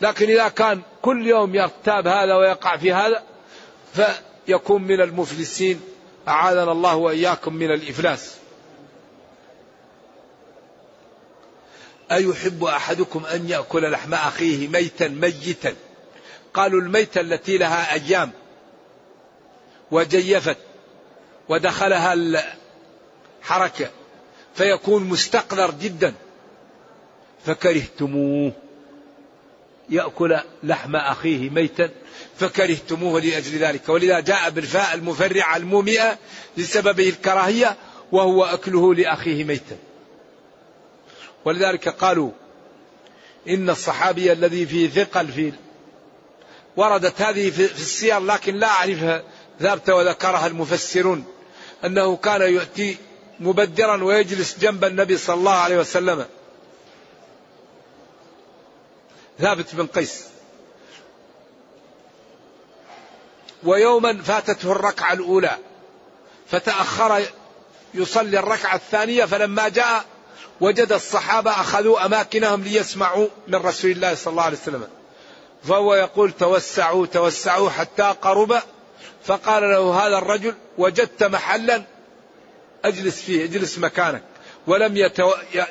لكن 0.00 0.30
إذا 0.30 0.48
كان 0.48 0.82
كل 1.06 1.26
يوم 1.26 1.54
يغتاب 1.54 2.06
هذا 2.06 2.34
ويقع 2.34 2.76
في 2.76 2.92
هذا 2.92 3.22
فيكون 3.94 4.82
من 4.82 5.00
المفلسين 5.00 5.80
أعاذنا 6.28 6.72
الله 6.72 6.96
وإياكم 6.96 7.54
من 7.54 7.70
الإفلاس. 7.70 8.36
أيحب 12.12 12.64
أحدكم 12.64 13.26
أن 13.26 13.48
يأكل 13.48 13.90
لحم 13.90 14.14
أخيه 14.14 14.68
ميتا 14.68 15.08
ميتا؟ 15.08 15.74
قالوا 16.54 16.80
الميتة 16.80 17.20
التي 17.20 17.58
لها 17.58 17.92
أيام 17.92 18.30
وجيفت 19.90 20.58
ودخلها 21.48 22.14
الحركة 23.42 23.90
فيكون 24.54 25.04
مستقذر 25.04 25.70
جدا 25.70 26.14
فكرهتموه. 27.44 28.65
يأكل 29.90 30.36
لحم 30.62 30.96
أخيه 30.96 31.50
ميتا 31.50 31.90
فكرهتموه 32.36 33.20
لأجل 33.20 33.58
ذلك. 33.58 33.88
ولذا 33.88 34.20
جاء 34.20 34.50
بالفاء 34.50 34.94
المفرعة 34.94 35.56
المومئة 35.56 36.18
لسببه 36.56 37.08
الكراهية 37.08 37.76
وهو 38.12 38.44
أكله 38.44 38.94
لأخيه 38.94 39.44
ميتا. 39.44 39.76
ولذلك 41.44 41.88
قالوا 41.88 42.30
إن 43.48 43.70
الصحابي 43.70 44.32
الذي 44.32 44.66
فيه 44.66 44.88
ثقل 44.88 45.28
في 45.28 45.52
وردت 46.76 47.22
هذه 47.22 47.50
في 47.50 47.64
السير 47.64 48.20
لكن 48.20 48.54
لا 48.54 48.66
أعرفها 48.66 49.22
ذابت 49.62 49.90
وذكرها 49.90 50.46
المفسرون 50.46 51.24
أنه 51.84 52.16
كان 52.16 52.42
يؤتي 52.42 52.96
مبدرا 53.40 54.04
ويجلس 54.04 54.58
جنب 54.58 54.84
النبي 54.84 55.16
صلى 55.16 55.36
الله 55.36 55.52
عليه 55.52 55.78
وسلم. 55.78 56.24
ثابت 59.40 59.74
بن 59.74 59.86
قيس. 59.86 60.24
ويوما 63.64 64.22
فاتته 64.22 64.72
الركعة 64.72 65.12
الأولى 65.12 65.58
فتأخر 66.50 67.22
يصلي 67.94 68.38
الركعة 68.38 68.74
الثانية 68.74 69.24
فلما 69.24 69.68
جاء 69.68 70.04
وجد 70.60 70.92
الصحابة 70.92 71.50
أخذوا 71.50 72.06
أماكنهم 72.06 72.62
ليسمعوا 72.62 73.28
من 73.48 73.54
رسول 73.54 73.90
الله 73.90 74.14
صلى 74.14 74.30
الله 74.30 74.42
عليه 74.42 74.56
وسلم. 74.56 74.88
فهو 75.64 75.94
يقول 75.94 76.32
توسعوا 76.32 77.06
توسعوا 77.06 77.70
حتى 77.70 78.14
قرب 78.22 78.62
فقال 79.24 79.62
له 79.62 80.06
هذا 80.06 80.18
الرجل 80.18 80.54
وجدت 80.78 81.22
محلا 81.24 81.82
اجلس 82.84 83.20
فيه 83.20 83.44
اجلس 83.44 83.78
مكانك 83.78 84.22
ولم. 84.66 84.96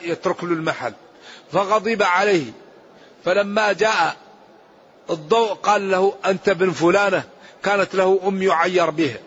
يترك 0.01 0.43
له 0.43 0.53
المحل 0.53 0.93
فغضب 1.51 2.03
عليه. 2.03 2.64
فلما 3.25 3.73
جاء 3.73 4.15
الضوء 5.09 5.53
قال 5.53 5.91
له 5.91 6.13
أنت 6.25 6.49
بن 6.49 6.71
فلانة 6.71 7.23
كانت 7.63 7.95
له 7.95 8.19
أم 8.27 8.41
يعير 8.41 8.89
بها 8.89 9.17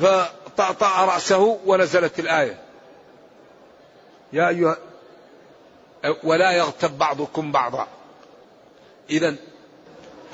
فطأطأ 0.00 1.04
رأسه 1.04 1.60
ونزلت 1.66 2.18
الآية. 2.20 2.58
يا 4.32 4.48
أيها 4.48 4.76
ولا 6.24 6.52
يغتب 6.52 6.98
بعضكم 6.98 7.52
بعضا. 7.52 7.88
إذا 9.10 9.34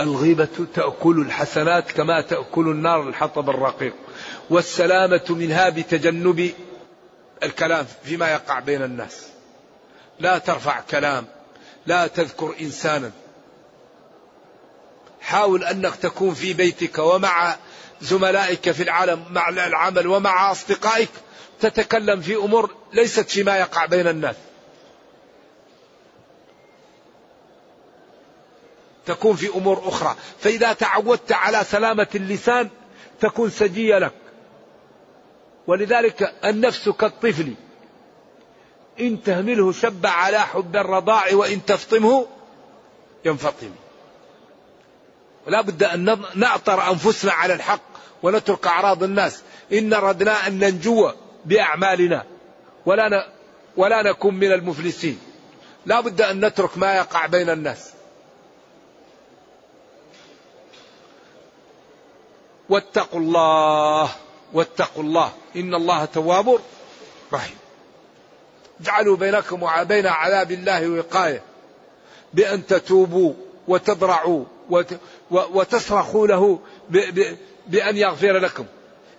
الغيبة 0.01 0.67
تأكل 0.75 1.21
الحسنات 1.21 1.93
كما 1.93 2.21
تأكل 2.21 2.69
النار 2.69 3.09
الحطب 3.09 3.51
الرقيق. 3.51 3.95
والسلامة 4.51 5.25
منها 5.29 5.69
بتجنب 5.69 6.53
الكلام 7.43 7.87
فيما 8.05 8.33
يقع 8.33 8.61
بين 8.61 8.83
الناس. 8.83 9.27
لا 10.21 10.39
ترفع 10.39 10.81
كلام. 10.81 11.27
لا 11.87 12.07
تذكر 12.07 12.55
إنسانا. 12.61 13.11
حاول 15.21 15.65
أنك 15.65 15.97
تكون 15.97 16.35
في 16.35 16.53
بيتك 16.53 16.99
ومع 16.99 17.57
زملائك 18.01 18.71
في 18.71 18.83
العالم 18.83 19.25
مع 19.31 19.49
العمل 19.49 20.07
ومع 20.07 20.53
أصدقائك. 20.53 21.11
تتكلم 21.61 22.21
في 22.21 22.37
أمور 22.37 22.75
ليست 22.93 23.31
فيما 23.31 23.59
يقع 23.59 23.87
بين 23.87 24.09
الناس. 24.09 24.37
تكون 29.07 29.37
في 29.37 29.49
أمور 29.49 29.89
أخرى، 29.89 30.17
فإذا 30.41 30.73
تعودت 30.73 31.33
على 31.33 31.65
سلامة 31.65 32.07
اللسان 32.15 32.71
تكون 33.21 33.51
سجية 33.51 33.99
لك. 33.99 34.13
ولذلك 35.67 36.35
النفس 36.45 36.89
كالطفل. 36.89 37.55
إن 39.01 39.23
تهمله 39.23 39.73
شب 39.73 40.07
على 40.07 40.39
حب 40.39 40.77
الرضاع 40.77 41.35
وإن 41.35 41.65
تفطمه 41.65 42.27
ينفطم. 43.25 43.71
ولا 45.47 45.61
بد 45.61 45.83
أن 45.83 46.23
نعطر 46.35 46.91
أنفسنا 46.91 47.33
على 47.33 47.55
الحق 47.55 47.81
ونترك 48.23 48.67
أعراض 48.67 49.03
الناس، 49.03 49.43
إن 49.73 49.95
اردنا 49.95 50.47
أن 50.47 50.59
ننجو 50.59 51.11
بأعمالنا 51.45 52.25
ولا 52.87 53.09
ن... 53.09 53.23
ولا 53.77 54.03
نكون 54.03 54.35
من 54.35 54.53
المفلسين. 54.53 55.19
لا 55.87 56.01
بد 56.01 56.21
أن 56.23 56.45
نترك 56.45 56.79
ما 56.79 56.97
يقع 56.97 57.27
بين 57.27 57.51
الناس. 57.51 57.91
واتقوا 62.69 63.21
الله 63.21 64.11
واتقوا 64.53 65.03
الله 65.03 65.33
إن 65.57 65.75
الله 65.75 66.05
تواب 66.05 66.59
رحيم 67.33 67.62
اجعلوا 68.83 69.17
بينكم 69.17 69.63
وبين 69.63 70.07
عذاب 70.07 70.53
الله 70.53 70.89
وقاية 70.89 71.43
بأن 72.35 72.67
تتوبوا 72.67 73.35
وتضرعوا 73.69 74.45
وتصرخوا 75.31 76.27
له 76.27 76.59
بأن 77.67 77.97
يغفر 77.97 78.39
لكم. 78.39 78.65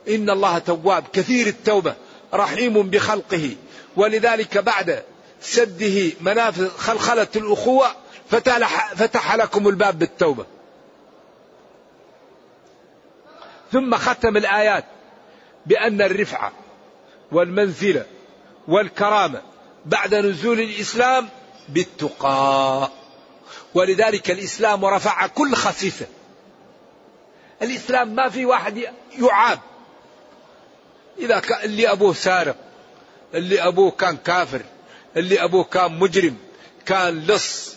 إن 0.08 0.30
الله 0.30 0.58
تواب 0.58 1.04
كثير 1.14 1.48
التوبة 1.48 1.96
رحيم 2.34 2.90
بخلقه. 2.90 3.56
ولذلك 3.96 4.58
بعد 4.58 5.04
سده 5.42 6.12
منافذ 6.22 6.70
خلخلة 6.70 7.28
الأخوة 7.36 7.88
فتح, 8.30 8.94
فتح 8.94 9.36
لكم 9.36 9.68
الباب 9.68 10.00
بالتوبة. 10.00 10.46
ثم 13.72 13.96
ختم 13.96 14.38
الآيات 14.38 14.86
بأن 15.66 16.02
الرفعة 16.02 16.52
والمنزلة 17.32 18.06
والكرامة 18.68 19.42
بعد 19.86 20.16
نزول 20.16 20.60
الإسلام 20.60 21.30
بالتقى. 21.70 22.92
ولذلك 23.74 24.32
الإسلام 24.32 24.86
رفع 24.86 25.28
كل 25.28 25.56
خسيسة. 25.56 26.08
الإسلام 27.62 28.16
ما 28.16 28.30
في 28.30 28.46
واحد 28.46 28.78
يعاب. 29.20 29.60
إذا 31.20 31.40
كان 31.40 31.64
اللي 31.64 31.92
أبوه 31.92 32.14
سارق 32.14 32.56
اللي 33.34 33.62
أبوه 33.68 33.92
كان 33.92 34.18
كافر 34.18 34.62
اللي 35.18 35.44
أبوه 35.44 35.64
كان 35.64 36.00
مجرم 36.00 36.38
كان 36.86 37.20
لص. 37.20 37.76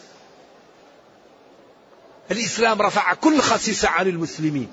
الإسلام 2.30 2.82
رفع 2.82 3.14
كل 3.14 3.40
خسيسة 3.40 3.88
عن 3.88 4.08
المسلمين. 4.08 4.68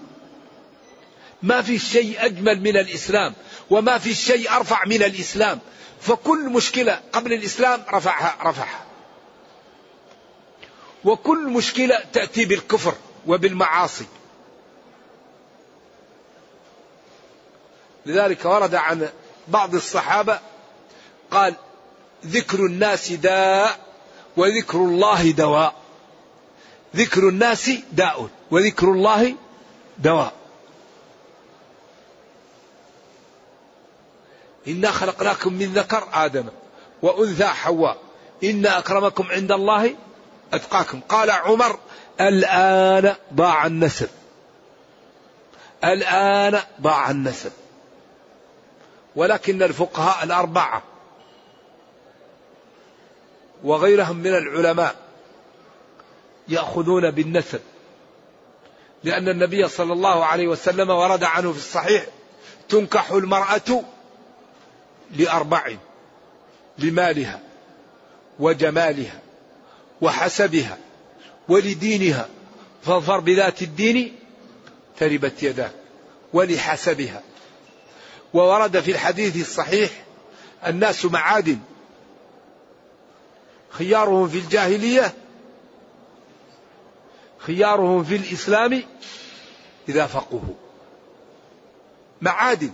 ما 1.43 1.61
في 1.61 1.79
شيء 1.79 2.25
أجمل 2.25 2.61
من 2.61 2.77
الإسلام 2.77 3.33
وما 3.69 3.97
في 3.97 4.13
شيء 4.13 4.51
أرفع 4.51 4.85
من 4.85 5.03
الإسلام. 5.03 5.59
فكل 6.03 6.49
مشكلة 6.49 7.01
قبل 7.11 7.33
الإسلام 7.33 7.83
رفعها 7.93 8.49
رفعها. 8.49 8.85
وكل 11.05 11.49
مشكلة 11.49 12.03
تأتي 12.13 12.45
بالكفر 12.45 12.95
وبالمعاصي. 13.27 14.05
لذلك 18.05 18.45
ورد 18.45 18.75
عن 18.75 19.09
بعض 19.47 19.75
الصحابة 19.75 20.39
قال 21.31 21.55
ذكر 22.25 22.65
الناس 22.65 23.11
داء 23.11 23.79
وذكر 24.37 24.77
الله 24.77 25.31
دواء. 25.31 25.75
ذكر 26.95 27.29
الناس 27.29 27.71
داء 27.91 28.29
وذكر 28.51 28.87
الله 28.91 29.35
دواء. 29.97 30.42
إنا 34.67 34.91
خلقناكم 34.91 35.53
من 35.53 35.73
ذكر 35.73 36.07
آدم 36.13 36.45
وأنثى 37.01 37.45
حواء. 37.45 37.97
إن 38.43 38.65
أكرمكم 38.65 39.27
عند 39.29 39.51
الله 39.51 39.95
أتقاكم. 40.53 40.99
قال 41.09 41.31
عمر 41.31 41.79
الآن 42.21 43.15
ضاع 43.33 43.65
النسب. 43.65 44.09
الآن 45.83 46.59
ضاع 46.81 47.11
النسب. 47.11 47.51
ولكن 49.15 49.63
الفقهاء 49.63 50.23
الأربعة 50.23 50.83
وغيرهم 53.63 54.17
من 54.17 54.35
العلماء 54.35 54.95
يأخذون 56.47 57.11
بالنسب. 57.11 57.61
لأن 59.03 59.29
النبي 59.29 59.67
صلى 59.67 59.93
الله 59.93 60.25
عليه 60.25 60.47
وسلم 60.47 60.89
ورد 60.89 61.23
عنه 61.23 61.51
في 61.51 61.57
الصحيح 61.57 62.05
تنكح 62.69 63.11
المرأة 63.11 63.83
لأربع 65.11 65.75
لمالها 66.77 67.39
وجمالها 68.39 69.19
وحسبها 70.01 70.77
ولدينها 71.49 72.29
فاظفر 72.83 73.19
بذات 73.19 73.61
الدين 73.61 74.15
تربت 74.99 75.43
يداك 75.43 75.71
ولحسبها. 76.33 77.21
وورد 78.33 78.79
في 78.79 78.91
الحديث 78.91 79.41
الصحيح 79.41 79.91
الناس 80.67 81.05
معادن 81.05 81.59
خيارهم 83.69 84.27
في 84.27 84.37
الجاهلية 84.37 85.13
خيارهم 87.37 88.03
في 88.03 88.15
الإسلام 88.15 88.83
إذا 89.89 90.07
فقهوا. 90.07 90.55
معادن 92.21 92.71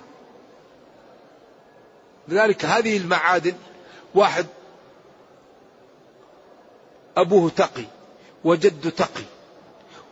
لذلك 2.30 2.66
هذه 2.66 2.98
المعادن 2.98 3.54
واحد 4.16 4.46
أبوه 7.18 7.50
تقي 7.50 7.86
وجد 8.44 8.92
تقي 8.92 9.24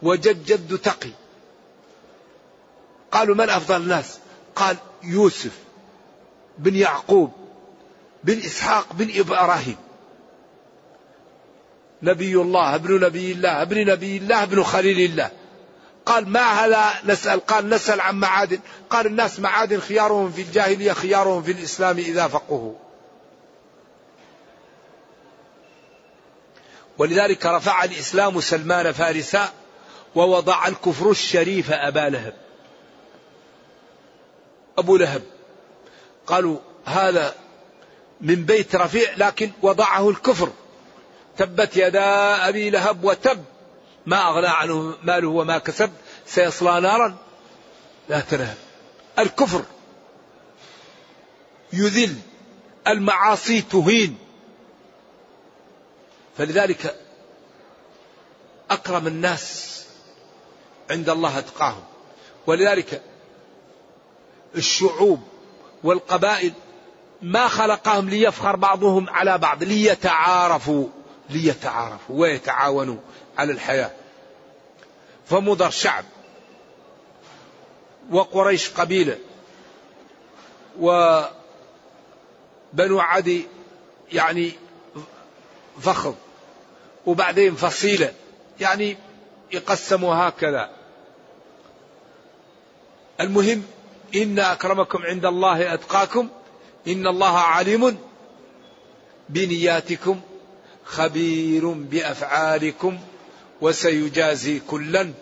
وجد 0.01 0.45
جد 0.45 0.77
تقي. 0.77 1.09
قالوا 3.11 3.35
من 3.35 3.49
أفضل 3.49 3.81
الناس؟ 3.81 4.19
قال 4.55 4.77
يوسف 5.03 5.59
بن 6.57 6.75
يعقوب 6.75 7.31
بن 8.23 8.37
إسحاق 8.37 8.93
بن 8.93 9.19
إبراهيم. 9.19 9.75
نبي 12.03 12.35
الله 12.35 12.75
ابن 12.75 13.05
نبي 13.05 13.31
الله 13.31 13.61
ابن 13.61 13.85
نبي 13.85 14.17
الله 14.17 14.43
ابن 14.43 14.63
خليل 14.63 15.11
الله. 15.11 15.31
قال 16.07 16.29
ما 16.29 16.65
هذا 16.65 16.93
نسأل؟ 17.05 17.45
قال 17.45 17.69
نسأل 17.69 18.01
عن 18.01 18.15
معادن. 18.15 18.59
قال 18.89 19.05
الناس 19.05 19.39
معادن 19.39 19.79
خيارهم 19.79 20.31
في 20.31 20.41
الجاهلية 20.41 20.93
خيارهم 20.93 21.43
في 21.43 21.51
الإسلام 21.51 21.97
إذا 21.97 22.27
فقهوا. 22.27 22.73
ولذلك 26.97 27.45
رفع 27.45 27.83
الإسلام 27.83 28.41
سلمان 28.41 28.91
فارسا 28.91 29.49
ووضع 30.15 30.67
الكفر 30.67 31.11
الشريف 31.11 31.71
أبا 31.71 32.09
لهب. 32.09 32.33
أبو 34.77 34.97
لهب. 34.97 35.21
قالوا 36.27 36.57
هذا 36.85 37.35
من 38.21 38.45
بيت 38.45 38.75
رفيع 38.75 39.13
لكن 39.17 39.51
وضعه 39.61 40.09
الكفر. 40.09 40.49
تبت 41.37 41.77
يدا 41.77 42.49
أبي 42.49 42.69
لهب 42.69 43.03
وتب. 43.03 43.43
ما 44.07 44.27
أغنى 44.27 44.47
عنه 44.47 44.97
ماله 45.03 45.29
وما 45.29 45.57
كسب 45.57 45.91
سيصلى 46.25 46.81
نارا 46.81 47.17
لا 48.09 48.19
تلهب 48.19 48.57
الكفر 49.19 49.63
يذل 51.73 52.15
المعاصي 52.87 53.61
تهين. 53.61 54.17
فلذلك 56.37 56.95
أكرم 58.71 59.07
الناس 59.07 59.77
عند 60.91 61.09
الله 61.09 61.39
أتقاهم. 61.39 61.83
ولذلك 62.47 63.01
الشعوب 64.55 65.21
والقبائل 65.83 66.53
ما 67.21 67.47
خلقهم 67.47 68.09
ليفخر 68.09 68.55
بعضهم 68.55 69.09
على 69.09 69.37
بعض 69.37 69.63
ليتعارفوا 69.63 70.87
ليتعارفوا 71.29 72.19
ويتعاونوا 72.19 72.97
على 73.37 73.51
الحياة. 73.51 73.91
فمضر 75.29 75.69
شعب 75.69 76.05
وقريش 78.11 78.69
قبيلة 78.69 79.17
وبنو 80.79 81.29
عدي 82.99 83.45
يعني 84.11 84.51
فخذ 85.81 86.13
وبعدين 87.05 87.55
فصيلة 87.55 88.13
يعني 88.59 88.97
يقسموا 89.51 90.15
هكذا. 90.15 90.69
المهم 93.21 93.63
إن 94.15 94.39
أكرمكم 94.39 95.03
عند 95.03 95.25
الله 95.25 95.73
أتقاكم 95.73 96.29
إن 96.87 97.07
الله 97.07 97.37
عليم 97.37 97.97
بنياتكم 99.29 100.21
خبير 100.85 101.67
بأفعالكم. 101.67 102.99
وسيجازي 103.61 104.59
كلا 104.59 105.13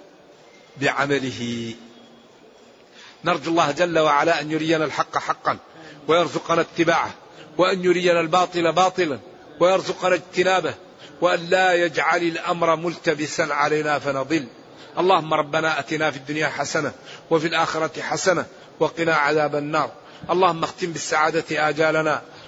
بعمله. 0.82 1.74
نرجو 3.26 3.52
الله 3.52 3.72
جل 3.72 4.00
وعلا 4.00 4.42
أن 4.42 4.52
يرينا 4.52 4.86
الحق 4.86 5.18
حقا 5.18 5.58
ويرزقنا 6.08 6.62
اتباعه 6.62 7.14
وأن 7.58 7.86
يرينا 7.86 8.20
الباطل 8.20 8.72
باطلا 8.72 9.20
ويرزقنا 9.60 10.16
اجتنابه 10.16 10.74
وأن 11.22 11.40
لا 11.50 11.74
يجعل 11.74 12.22
الأمر 12.22 12.76
ملتبسا 12.76 13.42
علينا 13.42 14.00
فنضل. 14.00 14.48
اللهم 14.98 15.34
ربنا 15.34 15.80
آتنا 15.80 16.12
في 16.12 16.18
الدنيا 16.18 16.48
حسنة 16.48 16.92
وفي 17.30 17.48
الآخرة 17.48 18.02
حسنة 18.02 18.46
وقنا 18.80 19.16
عذاب 19.16 19.56
النار. 19.56 19.92
اللهم 20.30 20.64
اختم 20.64 20.92
بالسعادة 20.92 21.70
آجالنا. 21.70 22.22